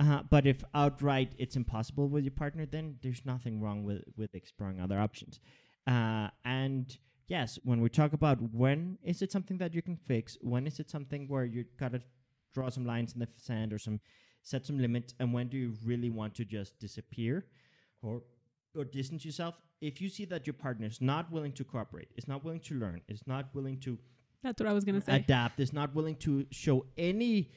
[0.00, 4.34] Uh, but if outright it's impossible with your partner, then there's nothing wrong with, with
[4.34, 5.40] exploring other options.
[5.86, 10.36] Uh, and yes, when we talk about when is it something that you can fix,
[10.40, 12.00] when is it something where you gotta
[12.54, 14.00] draw some lines in the sand or some
[14.42, 17.44] set some limits, and when do you really want to just disappear
[18.02, 18.22] or
[18.76, 19.56] or distance yourself?
[19.80, 22.74] If you see that your partner is not willing to cooperate, is not willing to
[22.74, 23.98] learn, is not willing to
[24.42, 25.16] That's what I was gonna say.
[25.16, 27.50] adapt, is not willing to show any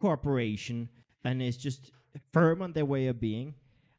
[0.00, 0.88] cooperation,
[1.24, 1.90] and is just
[2.32, 3.54] firm on their way of being.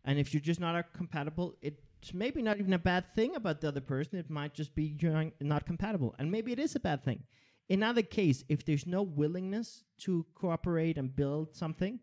[0.06, 3.68] And if you're just not compatible, it's maybe not even a bad thing about the
[3.68, 4.18] other person.
[4.18, 7.24] It might just be you're not compatible, and maybe it is a bad thing.
[7.68, 12.00] In either case, if there's no willingness to cooperate and build something,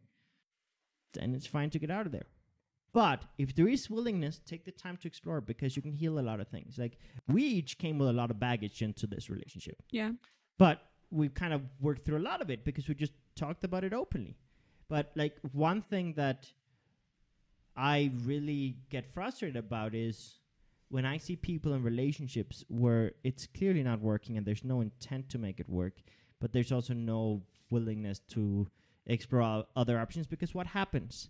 [1.14, 2.26] then it's fine to get out of there.
[2.92, 6.20] But if there is willingness, take the time to explore because you can heal a
[6.20, 6.78] lot of things.
[6.78, 10.12] Like we each came with a lot of baggage into this relationship yeah.
[10.56, 13.84] but we've kind of worked through a lot of it because we just talked about
[13.84, 14.36] it openly.
[14.88, 16.46] But like one thing that
[17.76, 20.38] I really get frustrated about is
[20.88, 25.28] when I see people in relationships where it's clearly not working and there's no intent
[25.30, 25.94] to make it work,
[26.40, 28.68] but there's also no willingness to
[29.06, 31.28] explore other options because what happens?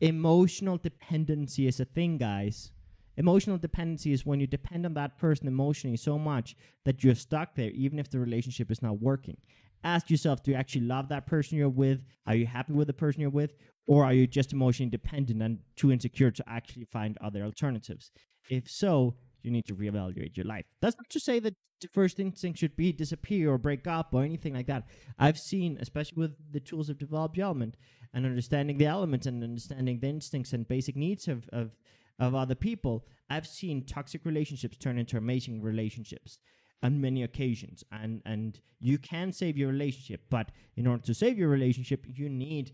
[0.00, 2.70] Emotional dependency is a thing, guys.
[3.16, 7.54] Emotional dependency is when you depend on that person emotionally so much that you're stuck
[7.54, 9.38] there, even if the relationship is not working.
[9.84, 12.02] Ask yourself do you actually love that person you're with?
[12.26, 13.54] Are you happy with the person you're with?
[13.86, 18.10] Or are you just emotionally dependent and too insecure to actually find other alternatives?
[18.50, 20.64] If so, you need to reevaluate your life.
[20.80, 24.24] That's not to say that the first instinct should be disappear or break up or
[24.24, 24.84] anything like that.
[25.18, 27.76] I've seen, especially with the tools of developed element
[28.12, 31.76] and understanding the elements and understanding the instincts and basic needs of, of
[32.18, 36.38] of other people, I've seen toxic relationships turn into amazing relationships
[36.82, 37.84] on many occasions.
[37.90, 42.28] And and you can save your relationship, but in order to save your relationship, you
[42.28, 42.72] need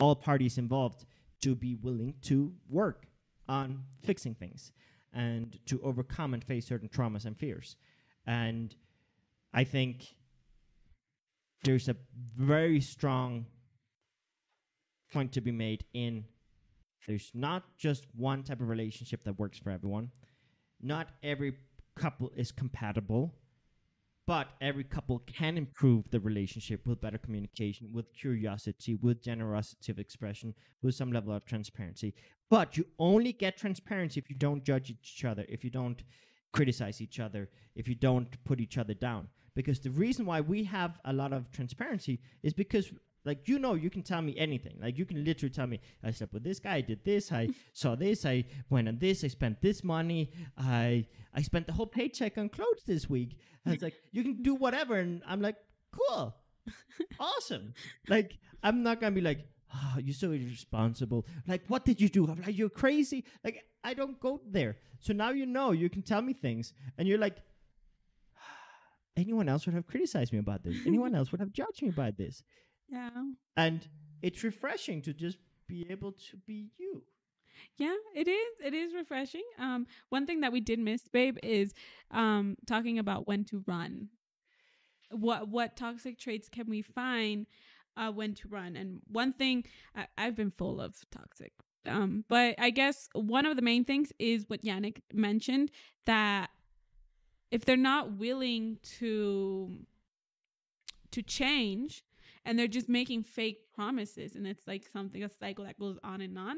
[0.00, 1.04] all parties involved
[1.42, 3.06] to be willing to work
[3.48, 4.72] on fixing things
[5.12, 7.76] and to overcome and face certain traumas and fears.
[8.26, 8.74] And
[9.54, 10.14] I think
[11.64, 11.96] there's a
[12.36, 13.46] very strong
[15.12, 16.24] point to be made in
[17.06, 20.10] there's not just one type of relationship that works for everyone.
[20.82, 21.54] Not every
[21.98, 23.34] couple is compatible,
[24.26, 29.98] but every couple can improve the relationship with better communication, with curiosity, with generosity of
[29.98, 32.14] expression, with some level of transparency.
[32.50, 36.02] But you only get transparency if you don't judge each other, if you don't
[36.52, 39.28] criticize each other, if you don't put each other down.
[39.54, 42.92] Because the reason why we have a lot of transparency is because
[43.24, 44.78] like you know, you can tell me anything.
[44.80, 47.48] Like you can literally tell me, I slept with this guy, I did this, I
[47.72, 51.86] saw this, I went on this, I spent this money, I I spent the whole
[51.86, 53.36] paycheck on clothes this week.
[53.64, 55.56] And it's like you can do whatever, and I'm like,
[55.92, 56.34] cool,
[57.20, 57.74] awesome.
[58.08, 61.26] Like I'm not gonna be like, oh, you're so irresponsible.
[61.46, 62.26] Like what did you do?
[62.26, 63.24] I'm like, you're crazy.
[63.44, 64.76] Like I don't go there.
[65.00, 67.36] So now you know you can tell me things, and you're like.
[68.36, 68.40] Ah,
[69.16, 70.76] anyone else would have criticized me about this.
[70.86, 72.42] Anyone else would have judged me about this.
[72.88, 73.10] Yeah.
[73.56, 73.86] And
[74.22, 77.02] it's refreshing to just be able to be you.
[77.76, 78.54] Yeah, it is.
[78.64, 79.42] It is refreshing.
[79.58, 81.74] Um, one thing that we did miss, babe, is
[82.10, 84.08] um talking about when to run.
[85.10, 87.46] What what toxic traits can we find
[87.96, 88.76] uh when to run?
[88.76, 89.64] And one thing
[89.94, 91.52] I, I've been full of toxic.
[91.86, 95.70] Um, but I guess one of the main things is what Yannick mentioned
[96.06, 96.50] that
[97.50, 99.78] if they're not willing to
[101.10, 102.04] to change,
[102.48, 106.20] and they're just making fake promises and it's like something a cycle that goes on
[106.20, 106.56] and on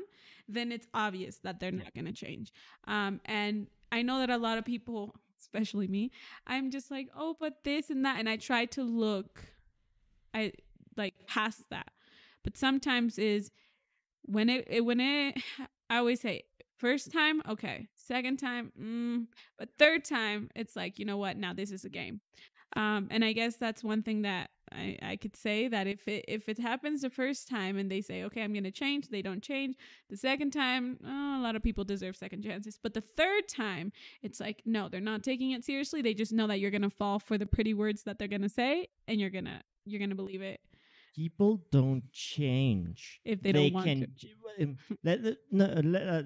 [0.48, 2.52] then it's obvious that they're not going to change.
[2.86, 6.12] Um, and i know that a lot of people especially me
[6.46, 9.42] i'm just like oh but this and that and i try to look
[10.32, 10.52] i
[10.96, 11.88] like past that.
[12.42, 13.50] But sometimes is
[14.22, 15.38] when it, it when it
[15.88, 16.44] i always say
[16.76, 17.88] first time okay.
[17.96, 19.26] Second time mm,
[19.58, 21.36] but third time it's like you know what?
[21.36, 22.20] Now this is a game.
[22.76, 26.24] Um, and I guess that's one thing that I, I could say that if it
[26.28, 29.42] if it happens the first time and they say okay I'm gonna change they don't
[29.42, 29.76] change.
[30.08, 32.78] The second time oh, a lot of people deserve second chances.
[32.82, 33.92] But the third time
[34.22, 36.02] it's like no they're not taking it seriously.
[36.02, 38.88] They just know that you're gonna fall for the pretty words that they're gonna say
[39.08, 40.60] and you're gonna you're gonna believe it.
[41.16, 43.20] People don't change.
[43.24, 44.62] If they, don't want can, to.
[44.62, 46.22] um, let- let- no, let- uh,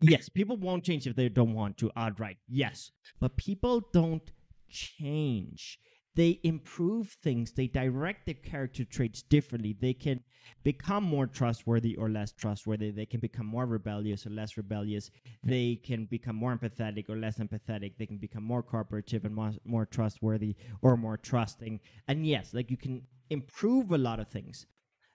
[0.00, 2.90] yes people won't change if they don't want to outright yes.
[3.20, 4.28] But people don't
[4.68, 5.78] change
[6.18, 10.20] they improve things they direct their character traits differently they can
[10.64, 15.12] become more trustworthy or less trustworthy they can become more rebellious or less rebellious
[15.44, 19.52] they can become more empathetic or less empathetic they can become more cooperative and more,
[19.64, 21.78] more trustworthy or more trusting.
[22.08, 24.66] And yes like you can improve a lot of things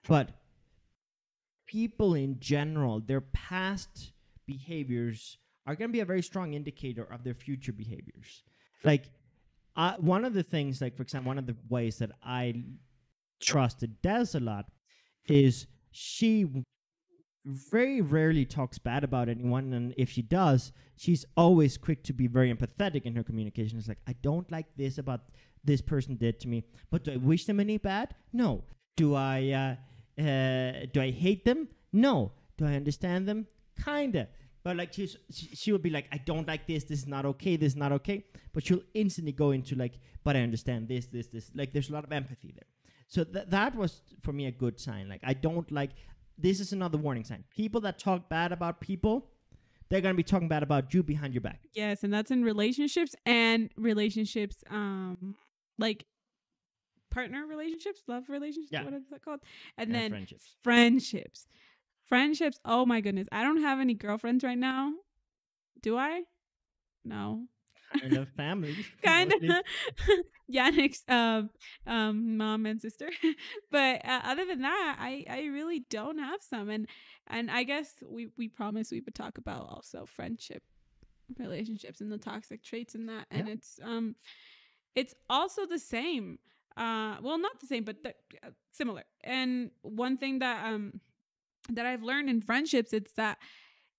[0.08, 0.30] but
[1.66, 4.12] people in general their past
[4.46, 5.36] behaviors
[5.66, 8.42] are going to be a very strong indicator of their future behaviors.
[8.82, 9.04] Like
[9.98, 12.64] one of the things like for example one of the ways that i
[13.40, 14.66] trusted des a lot
[15.28, 16.46] is she
[17.44, 22.26] very rarely talks bad about anyone and if she does she's always quick to be
[22.26, 23.78] very empathetic in her communication.
[23.78, 25.20] It's like i don't like this about
[25.62, 28.14] this person did to me but do i wish them any bad?
[28.32, 28.64] No.
[28.96, 31.68] Do i uh, uh, do i hate them?
[31.92, 32.32] No.
[32.56, 33.46] Do i understand them?
[33.84, 34.28] Kinda
[34.64, 36.84] but like she's, she she will be like i don't like this.
[36.84, 37.56] This is not okay.
[37.56, 38.24] This is not okay.
[38.52, 39.94] But she'll instantly go into like
[40.24, 41.50] but i understand this this this.
[41.54, 42.66] Like there's a lot of empathy there.
[43.08, 45.08] So th- that was for me a good sign.
[45.08, 45.90] Like i don't like
[46.46, 47.44] this is another warning sign.
[47.54, 49.30] People that talk bad about people
[49.90, 51.60] they're going to be talking bad about you behind your back.
[51.74, 55.36] Yes and that's in relationships and relationships um
[55.78, 56.06] like
[57.10, 58.84] partner relationships love relationships Yeah.
[58.84, 59.40] what is that called
[59.78, 60.56] and, And then friendships.
[60.64, 61.46] friendships
[62.06, 64.92] friendships oh my goodness i don't have any girlfriends right now.
[65.82, 66.22] Do i?
[67.04, 67.44] No.
[68.00, 68.74] Kind of family.
[69.02, 69.40] Kind of.
[70.52, 71.50] Yannick's um
[71.86, 73.08] um mom and sister.
[73.70, 76.86] But uh, other than that i i really don't have some and
[77.26, 80.62] and i guess we we promised we would talk about also friendship
[81.38, 83.54] relationships and the toxic traits in that and Yeah.
[83.54, 84.14] it's um
[84.94, 86.38] it's also the same
[86.76, 88.10] uh well not the same but the,
[88.44, 89.04] uh, similar.
[89.22, 91.00] And one thing that um
[91.70, 93.38] that i've learned in friendships it's that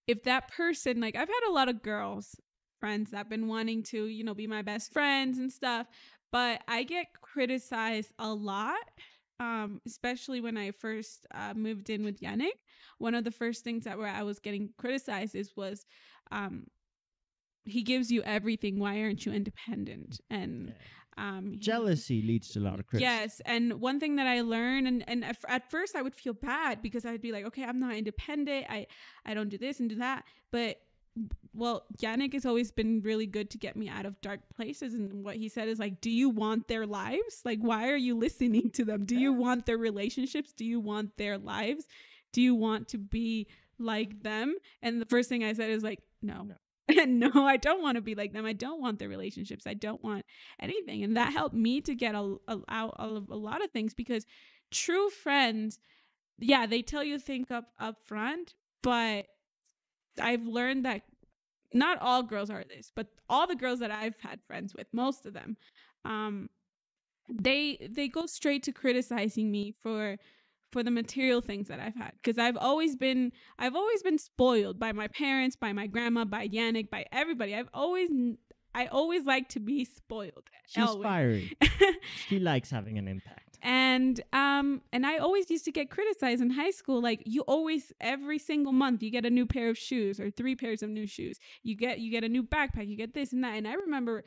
[0.07, 2.35] if that person like i've had a lot of girls
[2.79, 5.87] friends that have been wanting to you know be my best friends and stuff
[6.31, 8.75] but i get criticized a lot
[9.39, 12.59] um especially when i first uh, moved in with yannick
[12.99, 15.85] one of the first things that where i was getting criticized is was
[16.31, 16.65] um
[17.65, 18.79] he gives you everything.
[18.79, 20.19] Why aren't you independent?
[20.29, 20.73] And
[21.17, 23.19] um, he- Jealousy leads to a lot of criticism.
[23.19, 26.33] Yes, and one thing that I learned, and and at, at first I would feel
[26.33, 28.65] bad because I'd be like, okay, I'm not independent.
[28.69, 28.87] I
[29.25, 30.25] I don't do this and do that.
[30.51, 30.81] But
[31.53, 34.93] well, Yannick has always been really good to get me out of dark places.
[34.93, 37.41] And what he said is like, do you want their lives?
[37.45, 39.05] Like, why are you listening to them?
[39.05, 40.51] Do you want their relationships?
[40.51, 41.87] Do you want their lives?
[42.33, 43.47] Do you want to be
[43.79, 44.55] like them?
[44.81, 46.43] And the first thing I said is like, no.
[46.43, 46.55] no,
[46.89, 48.45] I don't want to be like them.
[48.45, 49.65] I don't want their relationships.
[49.65, 50.25] I don't want
[50.59, 51.03] anything.
[51.03, 54.25] And that helped me to get a, a, out of a lot of things because
[54.71, 55.79] true friends,
[56.37, 59.27] yeah, they tell you think up up front, but
[60.21, 61.01] I've learned that
[61.73, 65.25] not all girls are this, but all the girls that I've had friends with, most
[65.25, 65.57] of them,
[66.03, 66.49] um,
[67.29, 70.17] they they go straight to criticizing me for
[70.71, 74.79] for the material things that I've had because I've always been I've always been spoiled
[74.79, 77.55] by my parents, by my grandma, by Yannick, by everybody.
[77.55, 78.09] I've always
[78.73, 80.49] I always like to be spoiled.
[80.67, 81.03] She's always.
[81.03, 81.57] fiery.
[82.27, 83.57] she likes having an impact.
[83.61, 87.93] and um and I always used to get criticized in high school like you always
[88.01, 91.07] every single month you get a new pair of shoes or three pairs of new
[91.07, 91.39] shoes.
[91.63, 93.55] You get you get a new backpack, you get this and that.
[93.55, 94.25] And I remember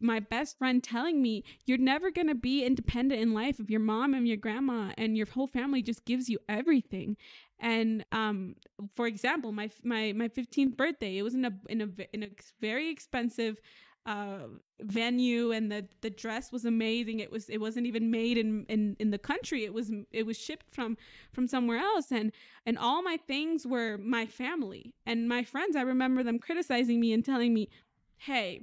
[0.00, 3.80] my best friend telling me you're never going to be independent in life if your
[3.80, 7.16] mom and your grandma and your whole family just gives you everything.
[7.58, 8.54] And um
[8.94, 12.28] for example my my my 15th birthday it was in a in a in a
[12.60, 13.60] very expensive
[14.06, 14.46] uh
[14.80, 17.20] venue and the the dress was amazing.
[17.20, 19.64] It was it wasn't even made in in in the country.
[19.64, 20.96] It was it was shipped from
[21.32, 22.32] from somewhere else and
[22.64, 24.94] and all my things were my family.
[25.04, 27.68] And my friends i remember them criticizing me and telling me
[28.18, 28.62] hey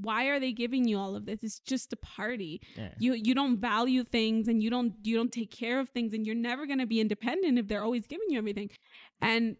[0.00, 1.42] why are they giving you all of this?
[1.42, 2.60] It's just a party.
[2.76, 2.88] Yeah.
[2.98, 6.26] you you don't value things and you don't you don't take care of things and
[6.26, 8.70] you're never going to be independent if they're always giving you everything.
[9.20, 9.56] And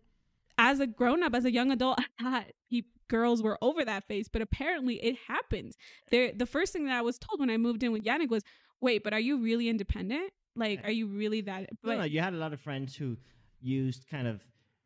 [0.58, 4.06] as a grown up as a young adult i thought pe- girls were over that
[4.06, 5.76] phase but apparently it happens
[6.10, 8.42] there the first thing that i was told when i moved in with yannick was
[8.82, 10.30] wait but are you really independent?
[10.54, 13.16] Like are you really that No, no, you had a lot of friends who
[13.62, 14.42] used kind of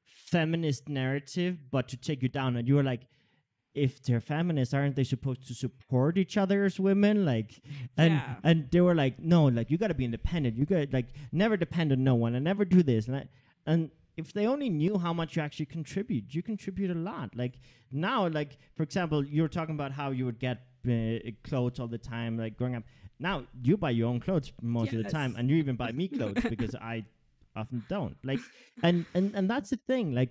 [0.06, 3.02] feminist narrative, but to take you down, and you were like,
[3.84, 7.24] if they're feminists, aren't they supposed to support each other as women?
[7.24, 7.50] Like,
[7.96, 8.36] and Yeah.
[8.48, 10.56] and they were like, no, like you got to be independent.
[10.56, 13.06] You got like never depend on no one, and never do this.
[13.08, 13.24] And I,
[13.66, 17.36] and if they only knew how much you actually contribute, you contribute a lot.
[17.36, 17.54] Like
[17.92, 20.58] now, like for example, you were talking about how you would get
[20.88, 22.84] uh, clothes all the time, like growing up.
[23.18, 26.08] Now you buy your own clothes most of the time, and you even buy me
[26.08, 27.04] clothes because I
[27.54, 28.16] often don't.
[28.24, 28.40] Like,
[28.82, 30.14] and and and that's the thing.
[30.14, 30.30] Like,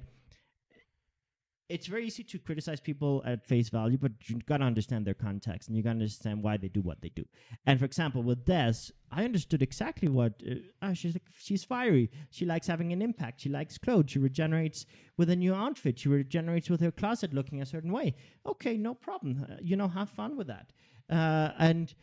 [1.68, 5.68] it's very easy to criticize people at face value, but you gotta understand their context
[5.68, 7.26] and you gotta understand why they do what they do.
[7.66, 11.24] And for example, with Des, I understood exactly what uh, oh, she's like.
[11.40, 12.12] She's fiery.
[12.30, 13.42] She likes having an impact.
[13.42, 14.12] She likes clothes.
[14.12, 14.86] She regenerates
[15.18, 16.00] with a new outfit.
[16.00, 18.16] She regenerates with her closet looking a certain way.
[18.46, 19.46] Okay, no problem.
[19.50, 20.72] Uh, you know, have fun with that.
[21.10, 21.96] Uh, and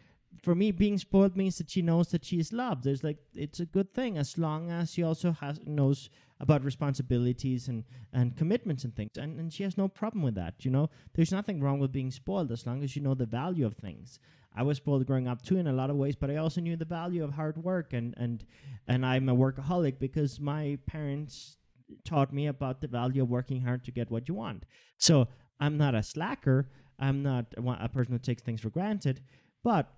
[0.42, 2.84] for me, being spoiled means that she knows that she is loved.
[2.84, 6.10] There's like it's a good thing as long as she also has knows
[6.42, 10.64] about responsibilities and and commitments and things, and and she has no problem with that.
[10.64, 13.64] You know, there's nothing wrong with being spoiled as long as you know the value
[13.64, 14.18] of things.
[14.54, 16.76] I was spoiled growing up too in a lot of ways, but I also knew
[16.76, 18.44] the value of hard work and and
[18.86, 21.56] and I'm a workaholic because my parents
[22.04, 24.64] taught me about the value of working hard to get what you want.
[24.98, 25.28] So
[25.60, 26.68] I'm not a slacker.
[26.98, 29.20] I'm not a, person who takes things for granted,
[29.64, 29.92] but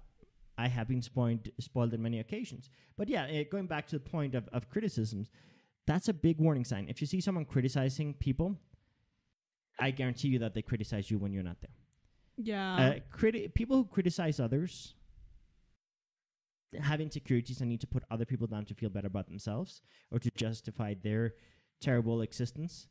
[0.57, 2.71] I have been spoiled, spoiled on many occasions.
[2.97, 5.29] But yeah, uh, going back to the point of, of criticisms,
[5.87, 6.87] that's a big warning sign.
[6.89, 8.57] If you see someone criticizing people,
[9.79, 11.77] I guarantee you that they criticize you when you're not there.
[12.37, 14.95] yeah Uh, criti- people who criticize others
[16.81, 19.81] have insecurities and need to put other people down to feel better about themselves
[20.11, 21.35] or to justify their
[21.81, 22.89] terrible existence.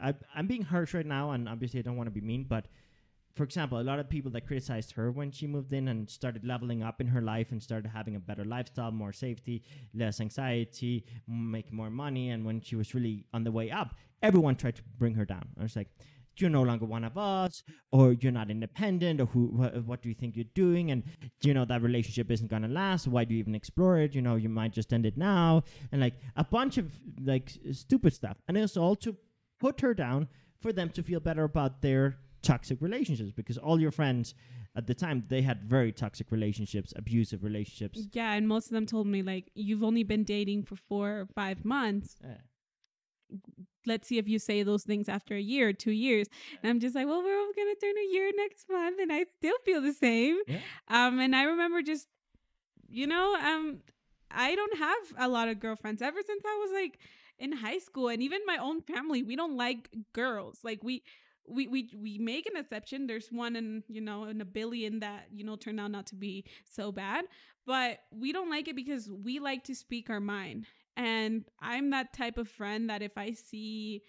[0.00, 2.66] I, I'm being harsh right now, and obviously I don't want to be mean, but
[3.34, 6.44] for example, a lot of people that criticized her when she moved in and started
[6.44, 9.62] leveling up in her life and started having a better lifestyle, more safety,
[9.94, 14.56] less anxiety, make more money, and when she was really on the way up, everyone
[14.56, 15.48] tried to bring her down.
[15.58, 15.88] I was like,
[16.36, 20.08] you're no longer one of us, or you're not independent, or who, wh- what do
[20.08, 20.90] you think you're doing?
[20.90, 21.02] And
[21.42, 23.06] you know that relationship isn't gonna last.
[23.06, 24.14] Why do you even explore it?
[24.14, 26.90] You know, you might just end it now, and like a bunch of
[27.22, 28.38] like stupid stuff.
[28.48, 29.16] And it's all to
[29.60, 30.28] put her down
[30.60, 34.34] for them to feel better about their toxic relationships because all your friends
[34.74, 38.06] at the time they had very toxic relationships, abusive relationships.
[38.12, 41.26] yeah and most of them told me like you've only been dating for four or
[41.34, 42.28] five months Uh,
[43.86, 46.28] let's see if you say those things after a year or two years.
[46.62, 49.24] And I'm just like, well, we're all gonna turn a year next month, and I
[49.36, 50.38] still feel the same.
[50.46, 50.58] Yeah.
[50.88, 52.06] Um, and I remember just,
[52.88, 53.78] you know, um,
[54.30, 56.98] I don't have a lot of girlfriends ever since I was like
[57.38, 60.58] in high school, and even my own family, we don't like girls.
[60.62, 61.02] Like we,
[61.48, 63.06] we we we make an exception.
[63.06, 66.14] There's one in you know in a billion that you know turned out not to
[66.14, 67.24] be so bad,
[67.66, 70.66] but we don't like it because we like to speak our mind.
[70.96, 74.02] And I'm that type of friend that if I see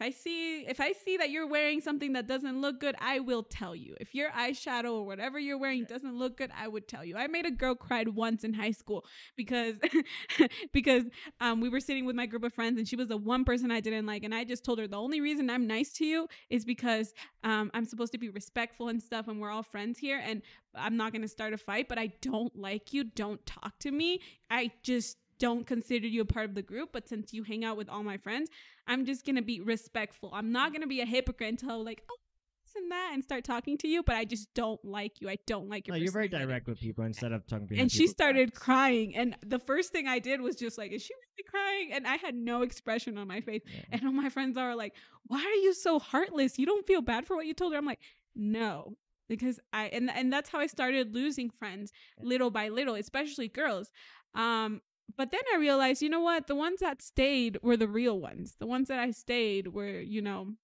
[0.00, 3.20] if I see if I see that you're wearing something that doesn't look good, I
[3.20, 3.94] will tell you.
[4.00, 7.16] If your eyeshadow or whatever you're wearing doesn't look good, I would tell you.
[7.16, 9.04] I made a girl cry once in high school
[9.36, 9.76] because
[10.72, 11.04] because
[11.40, 13.70] um, we were sitting with my group of friends and she was the one person
[13.70, 16.28] I didn't like, and I just told her the only reason I'm nice to you
[16.48, 17.12] is because
[17.44, 20.40] um, I'm supposed to be respectful and stuff, and we're all friends here, and
[20.74, 23.04] I'm not gonna start a fight, but I don't like you.
[23.04, 24.20] Don't talk to me.
[24.50, 27.76] I just don't consider you a part of the group, but since you hang out
[27.76, 28.48] with all my friends,
[28.86, 30.30] I'm just gonna be respectful.
[30.32, 32.16] I'm not gonna be a hypocrite until like, oh,
[32.64, 34.02] this and that, and start talking to you.
[34.04, 35.28] But I just don't like you.
[35.28, 35.96] I don't like your.
[35.96, 38.58] No, you're very direct with people instead of talking And she started backs.
[38.66, 42.06] crying, and the first thing I did was just like, "Is she really crying?" And
[42.06, 43.62] I had no expression on my face.
[43.66, 43.80] Yeah.
[43.92, 44.94] And all my friends are like,
[45.26, 46.58] "Why are you so heartless?
[46.58, 48.00] You don't feel bad for what you told her?" I'm like,
[48.36, 48.96] "No."
[49.28, 53.90] Because I and and that's how I started losing friends little by little, especially girls.
[54.34, 54.80] Um
[55.16, 56.46] but then I realized, you know what?
[56.46, 58.56] The ones that stayed were the real ones.
[58.58, 60.54] The ones that I stayed were, you know,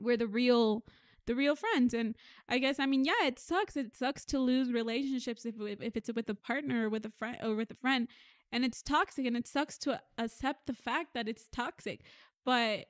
[0.00, 0.84] were the real
[1.26, 1.92] the real friends.
[1.94, 2.16] And
[2.48, 3.76] I guess I mean, yeah, it sucks.
[3.76, 7.38] It sucks to lose relationships if if it's with a partner or with a friend
[7.42, 8.08] or with a friend,
[8.50, 9.26] and it's toxic.
[9.26, 12.00] And it sucks to accept the fact that it's toxic.
[12.44, 12.86] But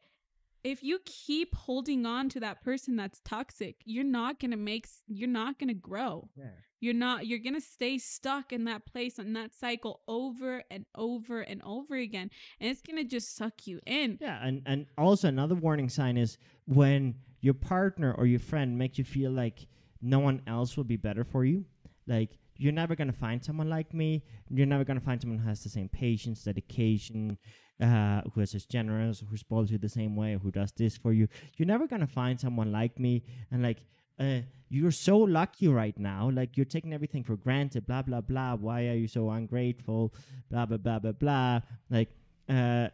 [0.64, 4.86] if you keep holding on to that person that's toxic, you're not gonna make.
[5.06, 6.50] You're not gonna grow Yeah.
[6.80, 11.40] you're not you're gonna stay stuck in that place and that cycle over and over
[11.40, 12.30] and over again
[12.61, 16.38] and it's gonna just suck you in Yeah, and and also another warning sign is
[16.66, 19.66] when your partner or your friend makes you feel like
[20.00, 21.64] no one else will be better for you.
[22.06, 24.22] Like you're never gonna find someone like me.
[24.50, 27.38] You're never gonna find someone who has the same patience, dedication,
[27.80, 31.12] uh, who is as generous, who spoils you the same way, who does this for
[31.12, 31.28] you.
[31.56, 33.22] You're never gonna find someone like me.
[33.50, 33.78] And like,
[34.18, 36.30] uh, you're so lucky right now.
[36.30, 37.86] Like you're taking everything for granted.
[37.86, 38.56] Blah blah blah.
[38.56, 40.12] Why are you so ungrateful?
[40.50, 41.60] Blah blah blah blah blah.
[41.90, 42.10] Like,
[42.48, 42.88] uh,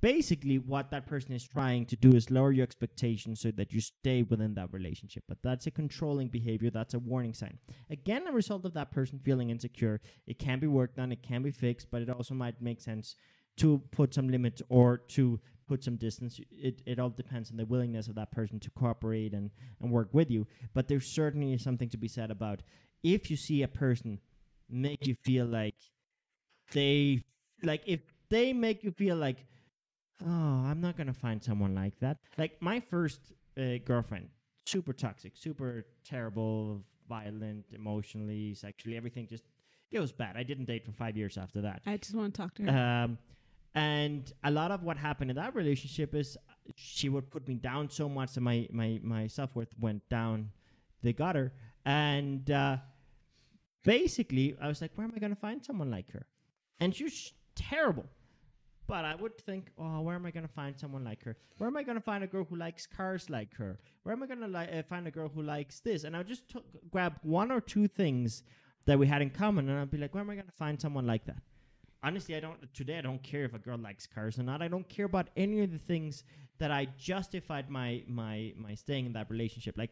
[0.00, 3.80] basically what that person is trying to do is lower your expectations so that you
[3.80, 7.58] stay within that relationship but that's a controlling behavior that's a warning sign
[7.90, 11.42] again a result of that person feeling insecure it can be worked on it can
[11.42, 13.16] be fixed but it also might make sense
[13.56, 17.66] to put some limits or to put some distance it, it all depends on the
[17.66, 19.50] willingness of that person to cooperate and,
[19.80, 20.46] and work with you.
[20.74, 22.62] But there's certainly something to be said about
[23.02, 24.20] if you see a person
[24.68, 25.74] make you feel like
[26.72, 27.22] they
[27.62, 29.46] like if they make you feel like
[30.24, 32.18] oh i'm not gonna find someone like that.
[32.36, 33.20] Like my first
[33.58, 34.28] uh, girlfriend
[34.66, 39.44] super toxic super terrible violent emotionally sexually everything just
[39.92, 40.36] it was bad.
[40.36, 41.82] I didn't date for five years after that.
[41.86, 43.04] I just want to talk to her.
[43.04, 43.18] Um,
[43.76, 46.38] and a lot of what happened in that relationship is
[46.74, 50.50] she would put me down so much that my my my self worth went down
[51.02, 51.52] the gutter.
[51.84, 52.78] And uh,
[53.84, 56.26] basically, I was like, where am I going to find someone like her?
[56.80, 58.06] And she was terrible.
[58.86, 61.36] But I would think, oh, where am I going to find someone like her?
[61.58, 63.78] Where am I going to find a girl who likes cars like her?
[64.04, 66.04] Where am I going to li- uh, find a girl who likes this?
[66.04, 68.42] And I would just took, grab one or two things
[68.86, 70.80] that we had in common, and I'd be like, where am I going to find
[70.80, 71.42] someone like that?
[72.06, 72.58] Honestly, I don't.
[72.72, 74.62] Today, I don't care if a girl likes cars or not.
[74.62, 76.24] I don't care about any of the things
[76.58, 79.76] that I justified my my my staying in that relationship.
[79.76, 79.90] Like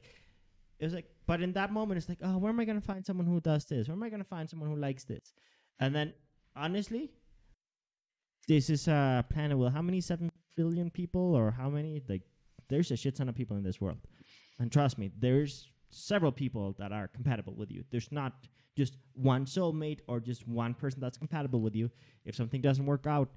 [0.78, 3.04] it was like, but in that moment, it's like, oh, where am I gonna find
[3.04, 3.88] someone who does this?
[3.88, 5.32] Where am I gonna find someone who likes this?
[5.80, 6.14] And then,
[6.56, 7.10] honestly,
[8.46, 12.00] this is a planet with how many seven billion people, or how many?
[12.08, 12.22] Like,
[12.68, 13.99] there's a shit ton of people in this world,
[14.58, 17.84] and trust me, there's several people that are compatible with you.
[17.91, 18.32] There's not
[18.76, 21.91] just one soulmate or just one person that's compatible with you.
[22.25, 23.30] If something doesn't work out,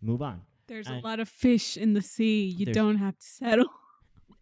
[0.00, 0.42] move on.
[0.66, 3.66] there's and- a lot of fish in the sea you don't have to settle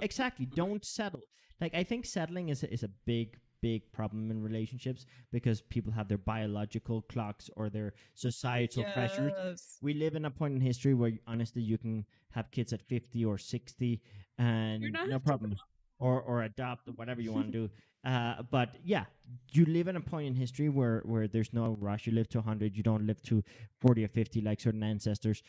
[0.03, 0.47] Exactly.
[0.47, 1.20] Don't settle.
[1.61, 5.93] Like I think settling is a, is a big big problem in relationships because people
[5.93, 9.77] have their biological clocks or their societal pressures.
[9.82, 13.23] We live in a point in history where honestly you can have kids at 50
[13.27, 14.01] or 60
[14.39, 15.55] and no problem
[16.01, 17.70] or or adopt or whatever you want to do.
[18.05, 19.05] Uh, but yeah,
[19.52, 22.06] you live in a point in history where where there's no rush.
[22.06, 22.77] You live to 100.
[22.77, 23.44] You don't live to
[23.81, 25.43] 40 or 50 like certain ancestors.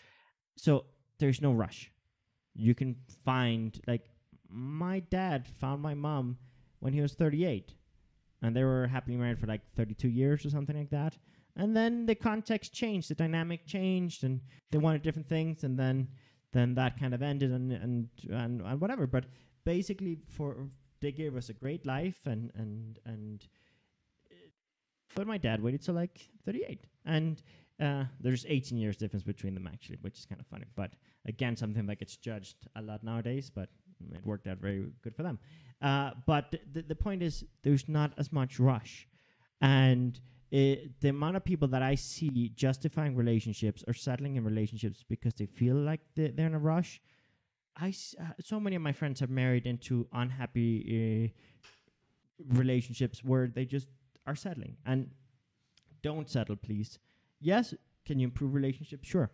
[0.58, 0.86] So
[1.18, 1.92] there's no rush.
[2.54, 4.06] You can find like
[4.50, 6.38] my dad found my mom
[6.80, 7.74] when he was 38
[8.42, 11.18] and they were happily married for like 32 years or something like that
[11.56, 14.42] and then the context changed the dynamic changed and
[14.72, 16.08] they wanted different things and then
[16.54, 19.26] then that kind of ended and and and, and whatever but
[19.66, 20.68] basically for
[21.02, 23.48] they gave us a great life and and and
[24.32, 24.36] uh,
[25.16, 27.44] but my dad waited till like 38 and
[27.80, 30.92] uh, there's 18 years difference between them actually which is kind of funny but
[31.26, 33.70] again something that gets judged a lot nowadays but
[34.14, 35.40] It worked out very good for them.
[35.82, 39.08] Uh, but th- the, point is, there's not as much rush.
[39.62, 40.20] And
[40.52, 45.34] it, the amount of people that I see justifying relationships or settling in relationships because
[45.36, 47.02] they feel like they, they're in a rush.
[47.78, 53.66] I uh, so many of my friends have married into unhappy uh, relationships where they
[53.66, 53.88] just
[54.28, 55.10] are settling and
[56.04, 57.00] don't settle, please.
[57.40, 57.74] Yes,
[58.06, 59.08] can you improve relationships?
[59.08, 59.32] Sure.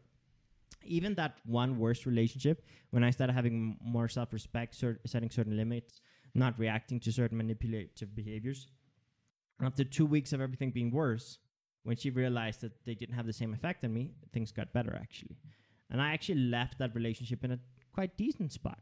[0.84, 5.58] Even that one worst relationship, when I started having more self respect, cer- setting certain
[5.58, 6.02] limits,
[6.34, 8.68] not reacting to certain manipulative behaviors,
[9.62, 11.40] after two weeks of everything being worse,
[11.84, 14.96] when she realized that they didn't have the same effect on me, things got better
[14.96, 15.38] actually.
[15.90, 17.60] And I actually left that relationship in a
[17.98, 18.82] quite decent spot.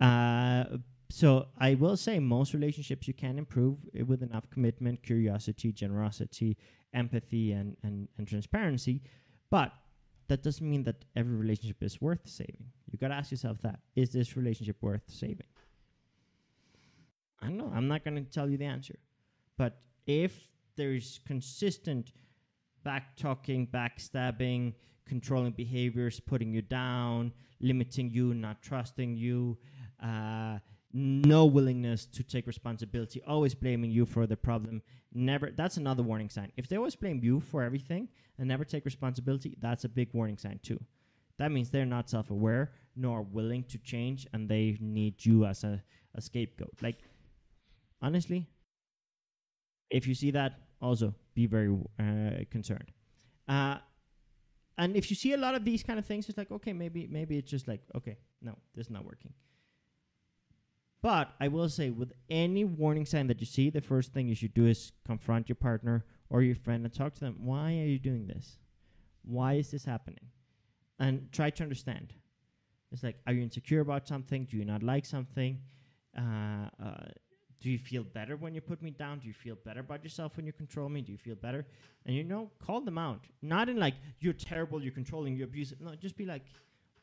[0.00, 0.64] Uh,
[1.10, 6.56] so I will say most relationships you can improve with enough commitment, curiosity, generosity,
[6.92, 9.02] empathy, and, and, and transparency.
[9.50, 9.72] But
[10.28, 12.66] that doesn't mean that every relationship is worth saving.
[12.90, 13.80] You got to ask yourself that.
[13.96, 15.52] Is this relationship worth saving?
[17.42, 17.72] I don't know.
[17.74, 18.98] I'm not going to tell you the answer.
[19.58, 22.12] But if there's consistent
[22.84, 24.74] back talking, backstabbing,
[25.06, 29.58] controlling behaviors, putting you down, limiting you, not trusting you,
[30.02, 30.58] uh,
[30.92, 34.80] no willingness to take responsibility, always blaming you for the problem,
[35.12, 36.52] never that's another warning sign.
[36.56, 38.08] If they always blame you for everything
[38.38, 40.78] and never take responsibility, that's a big warning sign too.
[41.38, 45.64] That means they're not self aware nor willing to change and they need you as
[45.64, 45.82] a,
[46.14, 46.74] a scapegoat.
[46.80, 46.98] Like
[48.00, 48.46] honestly,
[49.90, 52.92] if you see that, also be very uh, concerned.
[53.48, 53.78] Uh,
[54.76, 57.06] and if you see a lot of these kind of things, it's like okay, maybe
[57.06, 59.32] maybe it's just like okay, no, this is not working.
[61.04, 64.34] But I will say, with any warning sign that you see, the first thing you
[64.34, 67.36] should do is confront your partner or your friend and talk to them.
[67.44, 68.58] Why are you doing this?
[69.22, 70.30] Why is this happening?
[70.98, 72.14] And try to understand.
[72.90, 74.46] It's like, are you insecure about something?
[74.46, 75.60] Do you not like something?
[76.16, 77.08] Uh, uh,
[77.64, 79.20] do you feel better when you put me down?
[79.20, 81.00] Do you feel better about yourself when you control me?
[81.00, 81.66] Do you feel better?
[82.04, 83.24] And you know, call them out.
[83.40, 85.80] Not in like you're terrible, you're controlling, you're abusive.
[85.80, 86.42] No, just be like,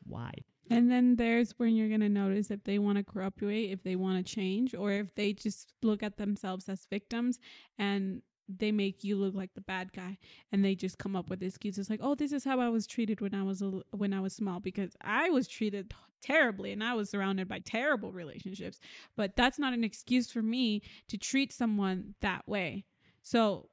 [0.06, 0.30] why?
[0.70, 4.24] And then there's when you're gonna notice if they want to cooperate, if they want
[4.24, 7.40] to change, or if they just look at themselves as victims
[7.76, 10.18] and they make you look like the bad guy,
[10.50, 13.20] and they just come up with excuses like, "Oh, this is how I was treated
[13.20, 16.94] when I was a, when I was small because I was treated terribly and I
[16.94, 18.78] was surrounded by terrible relationships."
[19.16, 22.84] But that's not an excuse for me to treat someone that way.
[23.22, 23.68] So.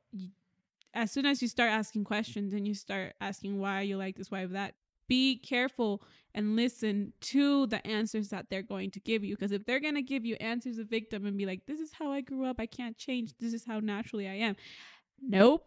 [0.91, 4.31] As soon as you start asking questions and you start asking why you like this,
[4.31, 4.73] why that,
[5.09, 6.01] be careful
[6.33, 9.35] and listen to the answers that they're going to give you.
[9.35, 11.91] Because if they're going to give you answers of victim and be like, this is
[11.91, 14.55] how I grew up, I can't change, this is how naturally I am.
[15.21, 15.65] Nope.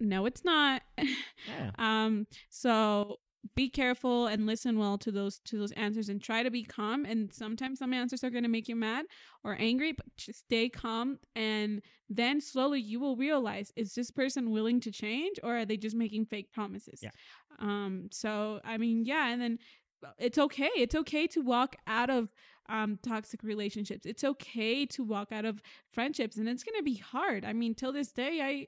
[0.00, 0.82] No, it's not.
[0.98, 1.70] Yeah.
[1.78, 3.20] um, so
[3.54, 7.04] be careful and listen well to those to those answers and try to be calm.
[7.04, 9.06] And sometimes some answers are going to make you mad
[9.42, 11.18] or angry but just stay calm.
[11.34, 15.76] And then slowly you will realize is this person willing to change or are they
[15.76, 17.00] just making fake promises?
[17.02, 17.10] Yeah.
[17.58, 19.58] um so i mean yeah and then
[20.18, 20.70] it's okay.
[20.76, 22.32] It's okay to walk out of
[22.68, 24.06] um toxic relationships.
[24.06, 27.44] It's okay to walk out of friendships and it's going to be hard.
[27.44, 28.66] I mean till this day i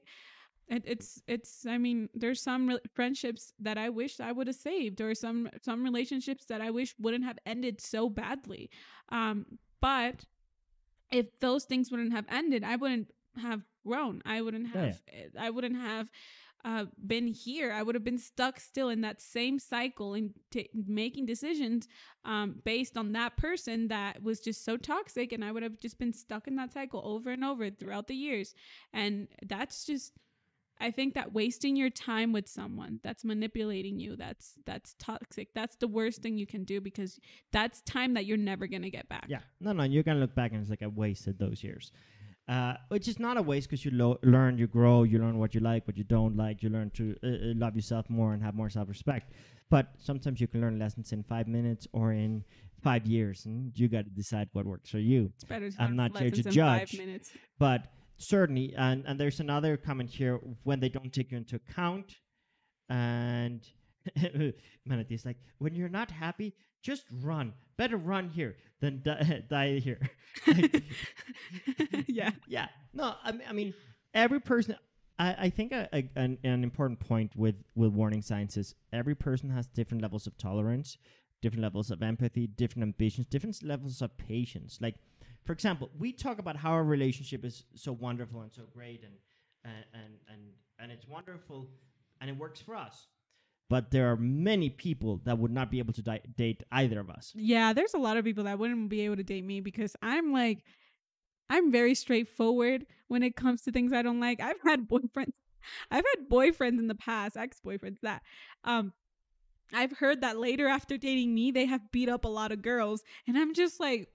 [0.67, 4.55] it, it's it's i mean there's some re- friendships that i wish i would have
[4.55, 8.69] saved or some some relationships that i wish wouldn't have ended so badly.
[9.09, 9.45] Um
[9.81, 10.25] but
[11.11, 13.09] if those things wouldn't have ended i wouldn't
[13.41, 14.21] have grown.
[14.25, 15.21] I wouldn't Yeah, yeah.
[15.21, 16.09] have i wouldn't have
[16.63, 17.71] uh, been here.
[17.71, 21.87] I would have been stuck still in that same cycle and t- making decisions
[22.23, 25.99] um, based on that person that was just so toxic and i would have just
[25.99, 28.55] been stuck in that cycle over and over throughout the years.
[28.93, 30.13] And that's just
[30.79, 35.53] I think that wasting your time with someone that's manipulating you, that's that's toxic.
[35.53, 37.19] That's the worst thing you can do because
[37.51, 39.25] that's time that you're never gonna get back.
[39.27, 41.91] Yeah, no, no, you're gonna look back and it's like I wasted those years,
[42.49, 45.55] uh, which is not a waste because you lo- learn, you grow, you learn what
[45.55, 48.43] you like, what you don't like, you learn to uh, uh, love yourself more and
[48.43, 49.31] have more self-respect.
[49.69, 52.43] But sometimes you can learn lessons in five minutes or in
[52.83, 55.31] five years, and you got to decide what works for you.
[55.35, 56.99] It's better to I'm not here to lessons in five judge.
[56.99, 57.31] minutes.
[57.57, 57.87] But
[58.17, 62.15] certainly, and and there's another comment here when they don't take you into account,
[62.89, 63.61] and
[64.85, 67.53] Manatee is like, when you're not happy, just run.
[67.77, 69.99] Better run here than die, die here.
[72.07, 72.31] yeah.
[72.47, 72.67] yeah.
[72.93, 73.73] No, I mean, I mean
[74.13, 74.75] every person.
[75.17, 79.15] I, I think a, a, an, an important point with, with warning signs is every
[79.15, 80.97] person has different levels of tolerance,
[81.41, 84.77] different levels of empathy, different ambitions, different levels of patience.
[84.81, 84.95] Like,
[85.45, 89.13] for example, we talk about how our relationship is so wonderful and so great, and
[89.63, 90.39] and and
[90.79, 91.69] and, it's wonderful,
[92.21, 93.07] and it works for us.
[93.69, 97.09] but there are many people that would not be able to di- date either of
[97.09, 97.31] us.
[97.35, 100.31] Yeah, there's a lot of people that wouldn't be able to date me because I'm
[100.31, 100.63] like,
[101.49, 104.39] I'm very straightforward when it comes to things I don't like.
[104.39, 105.33] I've had boyfriends,
[105.91, 108.21] I've had boyfriends in the past, ex boyfriends that,
[108.63, 108.93] um,
[109.73, 113.03] I've heard that later after dating me, they have beat up a lot of girls,
[113.27, 114.09] and I'm just like,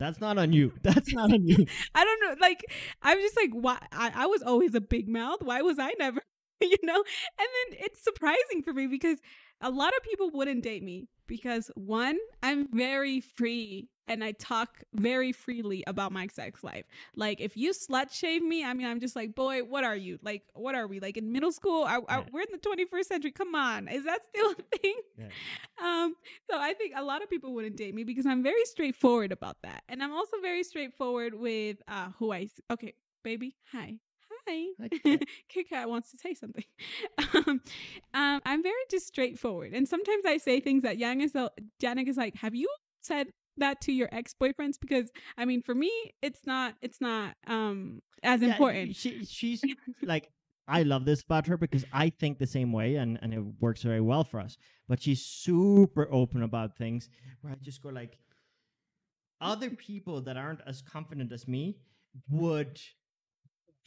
[0.00, 0.72] That's not on you.
[0.82, 1.66] That's not on you.
[1.94, 2.34] I don't know.
[2.40, 2.64] Like,
[3.02, 3.78] I'm just like, why?
[3.92, 5.42] I, I was always a big mouth.
[5.42, 6.22] Why was I never,
[6.60, 6.96] you know?
[6.96, 9.18] And then it's surprising for me because
[9.60, 14.82] a lot of people wouldn't date me because one, I'm very free and I talk
[14.92, 16.84] very freely about my sex life.
[17.14, 20.18] Like, if you slut shave me, I mean, I'm just like, boy, what are you?
[20.20, 20.98] Like, what are we?
[20.98, 21.84] Like in middle school?
[21.84, 23.30] I, I, we're in the 21st century.
[23.30, 24.96] Come on, is that still a thing?
[25.16, 25.26] Yeah.
[25.82, 26.14] Um,
[26.50, 29.56] so I think a lot of people wouldn't date me because I'm very straightforward about
[29.62, 32.48] that, and I'm also very straightforward with uh who I.
[32.70, 32.92] Okay,
[33.24, 33.94] baby, hi,
[34.46, 34.66] hi.
[34.78, 36.64] Hi, Kit Kit Kat wants to say something.
[37.34, 37.62] um,
[38.12, 41.32] um, I'm very just straightforward, and sometimes I say things that Yang is.
[41.82, 42.68] Yannick is like, "Have you
[43.00, 43.28] said
[43.60, 46.74] that to your ex boyfriends?" Because I mean, for me, it's not.
[46.82, 48.96] It's not um as Yeah, important.
[48.96, 49.62] She, she's
[50.02, 50.30] like,
[50.68, 53.82] I love this about her because I think the same way and, and it works
[53.82, 54.56] very well for us.
[54.88, 57.08] But she's super open about things
[57.40, 58.18] where I just go like,
[59.40, 61.76] other people that aren't as confident as me
[62.28, 62.78] would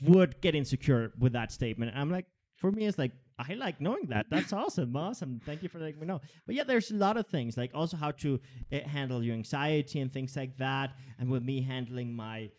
[0.02, 1.92] would get insecure with that statement.
[1.92, 2.26] And I'm like,
[2.56, 4.28] for me, it's like I like knowing that.
[4.30, 5.42] That's awesome, awesome.
[5.46, 6.22] Thank you for letting me know.
[6.46, 8.40] But yeah, there's a lot of things like also how to
[8.72, 10.96] uh, handle your anxiety and things like that.
[11.20, 12.50] And with me handling my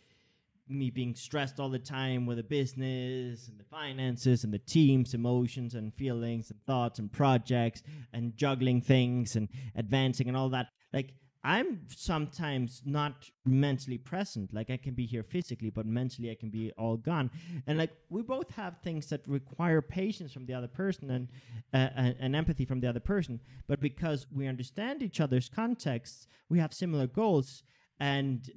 [0.67, 5.13] me being stressed all the time with the business and the finances and the team's
[5.13, 7.83] emotions and feelings and thoughts and projects
[8.13, 10.67] and juggling things and advancing and all that.
[10.91, 11.13] Like
[11.45, 14.51] I'm sometimes not mentally present.
[14.51, 17.29] Like I can be here physically, but mentally I can be all gone.
[17.67, 21.27] And like we both have things that require patience from the other person and
[21.71, 23.39] uh, and, and empathy from the other person.
[23.67, 27.61] But because we understand each other's contexts, we have similar goals
[27.99, 28.49] and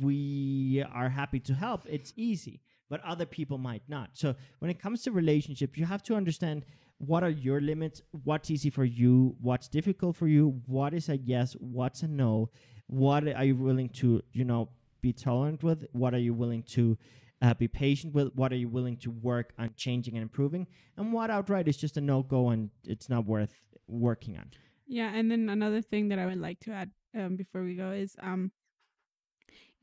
[0.00, 1.82] we are happy to help.
[1.88, 4.10] It's easy, but other people might not.
[4.14, 6.64] So when it comes to relationships, you have to understand
[7.04, 11.16] what are your limits, what's easy for you, what's difficult for you, what is a
[11.16, 12.48] yes, what's a no,
[12.86, 14.68] what are you willing to, you know,
[15.00, 16.96] be tolerant with, what are you willing to
[17.42, 21.12] uh, be patient with, what are you willing to work on changing and improving, and
[21.12, 23.52] what outright is just a no go and it's not worth
[23.88, 24.48] working on.
[24.86, 27.90] Yeah, and then another thing that I would like to add um, before we go
[27.90, 28.52] is um,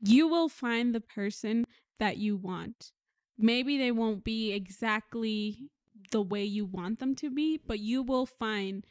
[0.00, 1.66] you will find the person
[1.98, 2.92] that you want.
[3.36, 5.68] Maybe they won't be exactly
[6.10, 8.84] the way you want them to be, but you will find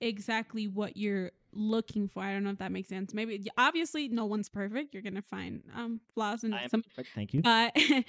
[0.00, 2.22] exactly what you're looking for.
[2.22, 3.14] I don't know if that makes sense.
[3.14, 4.94] Maybe obviously no one's perfect.
[4.94, 7.42] You're gonna find um flaws and some perfect, thank you.
[7.42, 7.76] but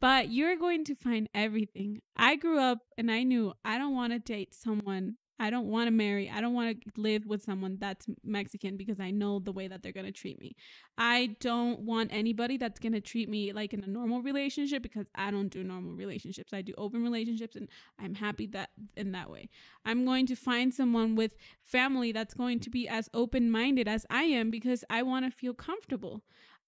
[0.00, 2.00] but you're going to find everything.
[2.16, 5.16] I grew up and I knew I don't want to date someone.
[5.38, 6.30] I don't want to marry.
[6.30, 9.82] I don't want to live with someone that's Mexican because I know the way that
[9.82, 10.56] they're going to treat me.
[10.96, 15.08] I don't want anybody that's going to treat me like in a normal relationship because
[15.14, 16.52] I don't do normal relationships.
[16.52, 17.68] I do open relationships and
[17.98, 19.50] I'm happy that in that way.
[19.84, 24.22] I'm going to find someone with family that's going to be as open-minded as I
[24.22, 26.22] am because I want to feel comfortable.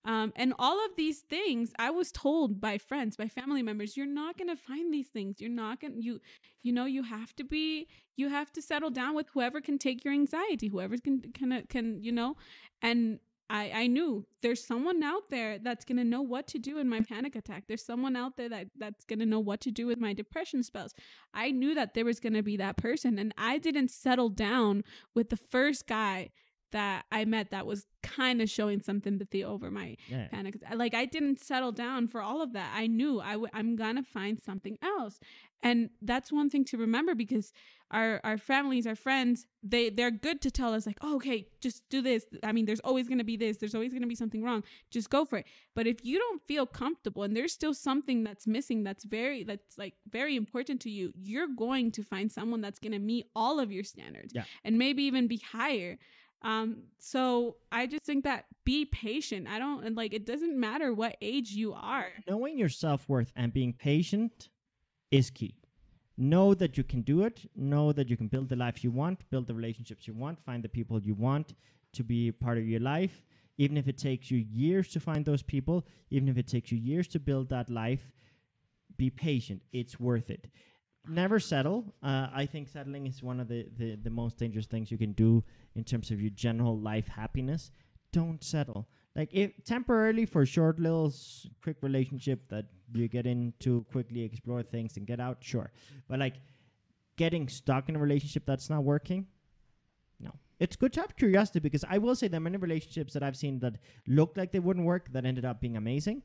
[0.04, 4.06] Um, and all of these things, I was told by friends, by family members, you're
[4.06, 5.40] not gonna find these things.
[5.40, 6.20] You're not gonna you,
[6.62, 10.04] you know, you have to be, you have to settle down with whoever can take
[10.04, 12.36] your anxiety, whoever can can can you know,
[12.82, 13.20] and.
[13.50, 17.00] I, I knew there's someone out there that's gonna know what to do in my
[17.00, 17.64] panic attack.
[17.66, 20.94] There's someone out there that that's gonna know what to do with my depression spells.
[21.32, 24.84] I knew that there was gonna be that person, and I didn't settle down
[25.14, 26.28] with the first guy
[26.72, 30.28] that I met that was kind of showing some sympathy over my Yeah.
[30.28, 30.56] panic.
[30.70, 32.72] Uh, like I didn't settle down for all of that.
[32.74, 35.18] I knew I w- I'm gonna find something else,
[35.62, 37.52] and that's one thing to remember because
[37.90, 41.88] our our families, our friends, they they're good to tell us like, oh, okay, just
[41.88, 42.24] do this.
[42.42, 43.56] I mean, there's always gonna be this.
[43.56, 44.62] There's always gonna be something wrong.
[44.90, 45.46] Just go for it.
[45.74, 49.76] But if you don't feel comfortable and there's still something that's missing, that's very that's
[49.78, 53.72] like very important to you, you're going to find someone that's gonna meet all of
[53.72, 54.44] your standards, Yeah.
[54.64, 55.98] and maybe even be higher.
[56.42, 59.48] Um, so I just think that be patient.
[59.48, 62.08] I don't and like it doesn't matter what age you are.
[62.28, 64.48] knowing your self worth and being patient
[65.10, 65.54] is key.
[66.16, 67.48] Know that you can do it.
[67.54, 70.62] Know that you can build the life you want, build the relationships you want, find
[70.62, 71.54] the people you want
[71.92, 73.24] to be part of your life.
[73.56, 76.78] Even if it takes you years to find those people, even if it takes you
[76.78, 78.12] years to build that life,
[78.96, 79.62] be patient.
[79.72, 80.48] It's worth it.
[81.08, 81.94] Never settle.
[82.02, 85.12] Uh, I think settling is one of the, the, the most dangerous things you can
[85.12, 85.42] do
[85.74, 87.70] in terms of your general life happiness.
[88.12, 91.12] Don't settle like if temporarily for short little
[91.62, 95.72] quick relationship that you get into quickly explore things and get out sure
[96.08, 96.36] but like
[97.16, 99.26] getting stuck in a relationship that's not working?
[100.20, 100.30] No.
[100.60, 103.36] It's good to have curiosity because I will say there are many relationships that I've
[103.36, 103.74] seen that
[104.06, 106.22] looked like they wouldn't work that ended up being amazing.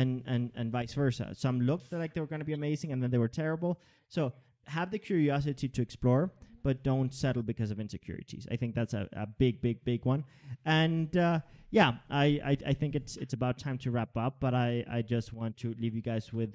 [0.00, 1.32] And, and, and vice versa.
[1.34, 3.80] Some looked like they were going to be amazing and then they were terrible.
[4.08, 4.34] So
[4.66, 6.32] have the curiosity to explore,
[6.62, 8.46] but don't settle because of insecurities.
[8.52, 10.24] I think that's a, a big, big, big one.
[10.64, 11.40] And uh,
[11.70, 14.34] yeah, I, I, I think it's it's about time to wrap up.
[14.40, 16.54] But I, I just want to leave you guys with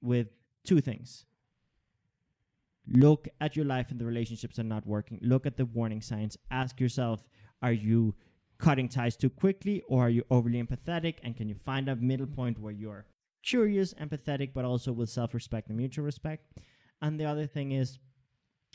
[0.00, 0.28] with
[0.64, 1.24] two things.
[2.90, 5.18] Look at your life and the relationships are not working.
[5.20, 6.38] Look at the warning signs.
[6.50, 7.26] Ask yourself,
[7.60, 8.14] are you
[8.58, 11.16] cutting ties too quickly or are you overly empathetic?
[11.22, 13.06] And can you find a middle point where you're
[13.44, 16.58] curious, empathetic, but also with self respect and mutual respect?
[17.00, 17.98] And the other thing is,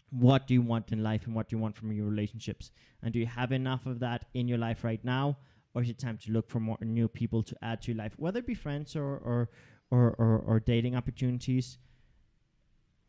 [0.10, 2.72] what do you want in life and what do you want from your relationships?
[3.02, 5.38] And do you have enough of that in your life right now?
[5.74, 8.14] Or is it time to look for more new people to add to your life,
[8.18, 9.50] whether it be friends or, or,
[9.90, 11.78] or, or, or dating opportunities?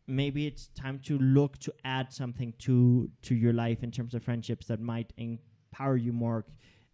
[0.07, 4.23] maybe it's time to look to add something to to your life in terms of
[4.23, 5.11] friendships that might
[5.75, 6.45] empower you more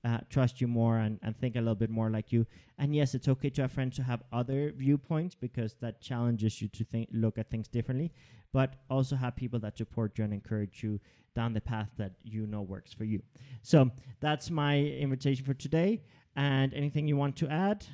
[0.03, 2.45] uh, trust you more and, and think a little bit more like you.
[2.79, 6.67] And yes it's okay to have friends to have other viewpoints because that challenges you
[6.69, 8.11] to think look at things differently
[8.53, 10.99] but also have people that support you and encourage you
[11.35, 13.21] down the path that you know works for you.
[13.61, 16.01] So that's my invitation for today.
[16.35, 17.85] And anything you want to add?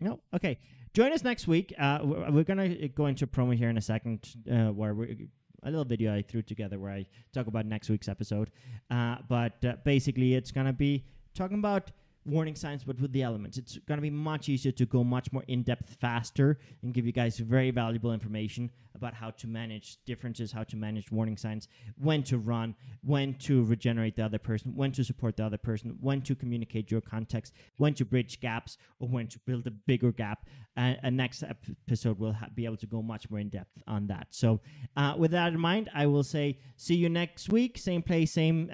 [0.00, 0.20] No?
[0.34, 0.58] Okay.
[0.94, 1.72] Join us next week.
[1.78, 5.28] Uh, we're, going to go into promo here in a second, uh, where we
[5.62, 8.50] a little video I threw together where I talk about next week's episode.
[8.90, 11.90] Uh, but uh, basically, it's going to be talking about
[12.24, 13.58] warning signs, but with the elements.
[13.58, 17.06] It's going to be much easier to go much more in depth faster and give
[17.06, 21.66] you guys very valuable information about how to manage differences, how to manage warning signs,
[21.96, 25.96] when to run, when to regenerate the other person, when to support the other person,
[26.00, 30.12] when to communicate your context, when to bridge gaps, or when to build a bigger
[30.12, 30.46] gap.
[30.76, 34.06] Uh, and next episode, we'll ha- be able to go much more in depth on
[34.06, 34.28] that.
[34.30, 34.60] So,
[34.96, 38.70] uh, with that in mind, I will say see you next week, same place, same.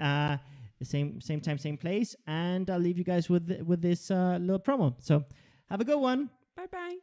[0.79, 4.37] The same same time, same place, and I'll leave you guys with with this uh,
[4.39, 4.95] little promo.
[4.99, 5.25] So
[5.69, 6.29] have a good one.
[6.55, 6.95] Bye bye.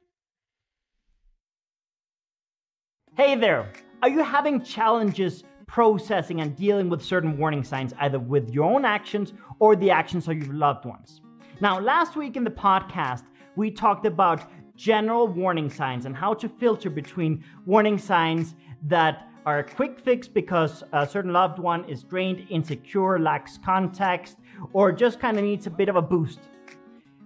[3.16, 3.70] Hey there.
[4.02, 8.84] Are you having challenges processing and dealing with certain warning signs, either with your own
[8.84, 11.20] actions or the actions of your loved ones?
[11.60, 13.24] Now, last week in the podcast,
[13.56, 19.60] we talked about general warning signs and how to filter between warning signs that are
[19.60, 24.38] a quick fix because a certain loved one is drained, insecure, lacks context,
[24.72, 26.40] or just kind of needs a bit of a boost.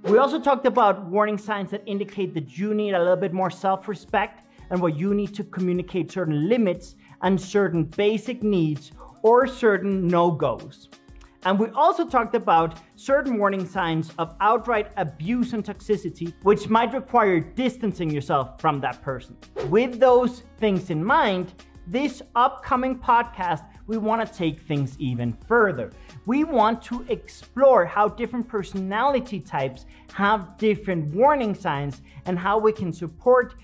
[0.03, 3.51] We also talked about warning signs that indicate that you need a little bit more
[3.51, 8.93] self respect and where you need to communicate certain limits and certain basic needs
[9.23, 10.91] or certain no goes.
[11.45, 16.93] And we also talked about certain warning signs of outright abuse and toxicity, which might
[16.93, 19.39] require distancing yourself from that person.
[19.69, 21.55] With those things in mind,
[21.87, 25.91] this upcoming podcast, we want to take things even further.
[26.27, 32.73] We want to explore how different personality types have different warning signs and how we
[32.73, 33.55] can support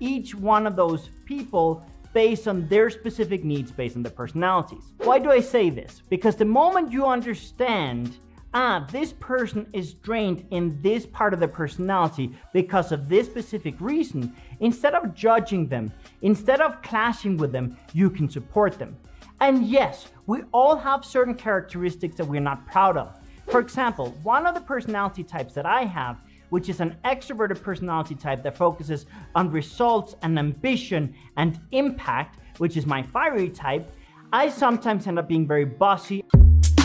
[0.00, 4.92] each one of those people based on their specific needs, based on their personalities.
[4.98, 6.02] Why do I say this?
[6.08, 8.16] Because the moment you understand
[8.54, 13.80] ah, this person is drained in this part of their personality because of this specific
[13.80, 15.92] reason, instead of judging them,
[16.22, 18.96] instead of clashing with them, you can support them.
[19.40, 23.14] And yes, we all have certain characteristics that we're not proud of.
[23.50, 28.14] For example, one of the personality types that I have, which is an extroverted personality
[28.14, 33.92] type that focuses on results and ambition and impact, which is my fiery type,
[34.32, 36.24] I sometimes end up being very bossy.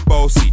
[0.05, 0.50] Bossy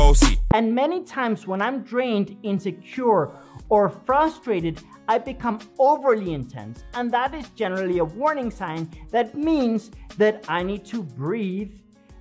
[0.00, 0.38] bossy.
[0.54, 3.30] And many times when I'm drained, insecure,
[3.68, 6.82] or frustrated, I become overly intense.
[6.94, 11.72] And that is generally a warning sign that means that I need to breathe,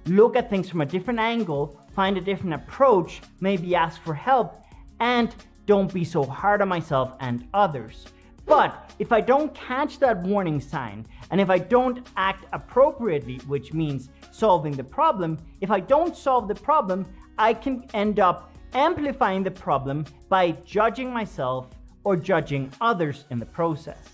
[0.06, 4.62] look at things from a different angle, find a different approach, maybe ask for help,
[5.00, 5.34] and
[5.66, 8.06] don't be so hard on myself and others.
[8.46, 13.74] But if I don't catch that warning sign, and if I don't act appropriately, which
[13.74, 17.06] means solving the problem, if I don't solve the problem,
[17.40, 21.68] I can end up amplifying the problem by judging myself
[22.04, 24.10] or judging others in the process.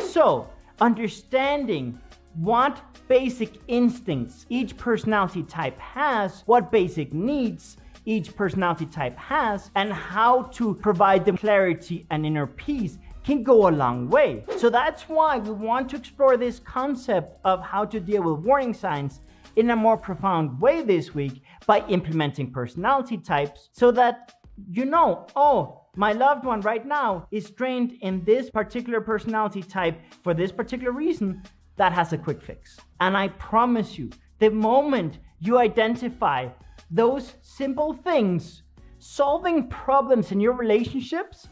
[0.00, 0.48] So,
[0.80, 2.00] understanding
[2.36, 9.92] what basic instincts each personality type has, what basic needs each personality type has, and
[9.92, 14.44] how to provide them clarity and inner peace can go a long way.
[14.56, 18.72] So that's why we want to explore this concept of how to deal with warning
[18.72, 19.20] signs
[19.56, 24.32] in a more profound way this week by implementing personality types so that
[24.72, 30.00] you know, oh, my loved one right now is trained in this particular personality type
[30.24, 31.42] for this particular reason.
[31.76, 32.76] that has a quick fix.
[32.98, 36.48] And I promise you, the moment you identify
[36.90, 38.64] those simple things,
[38.98, 41.46] solving problems in your relationships,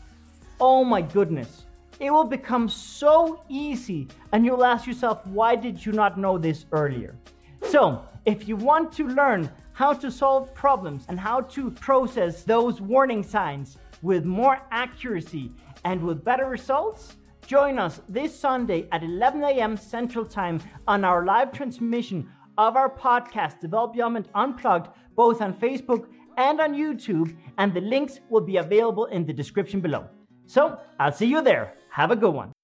[0.60, 1.66] oh my goodness,
[2.01, 6.66] it will become so easy and you'll ask yourself, why did you not know this
[6.72, 7.14] earlier?
[7.62, 12.81] So, if you want to learn how to solve problems and how to process those
[12.81, 15.53] warning signs with more accuracy
[15.85, 17.16] and with better results,
[17.47, 19.77] join us this Sunday at 11 a.m.
[19.77, 22.27] Central Time on our live transmission
[22.57, 26.07] of our podcast, Development Unplugged, both on Facebook
[26.39, 30.09] and on YouTube, and the links will be available in the description below.
[30.47, 31.74] So, I'll see you there.
[31.90, 32.56] Have a good one.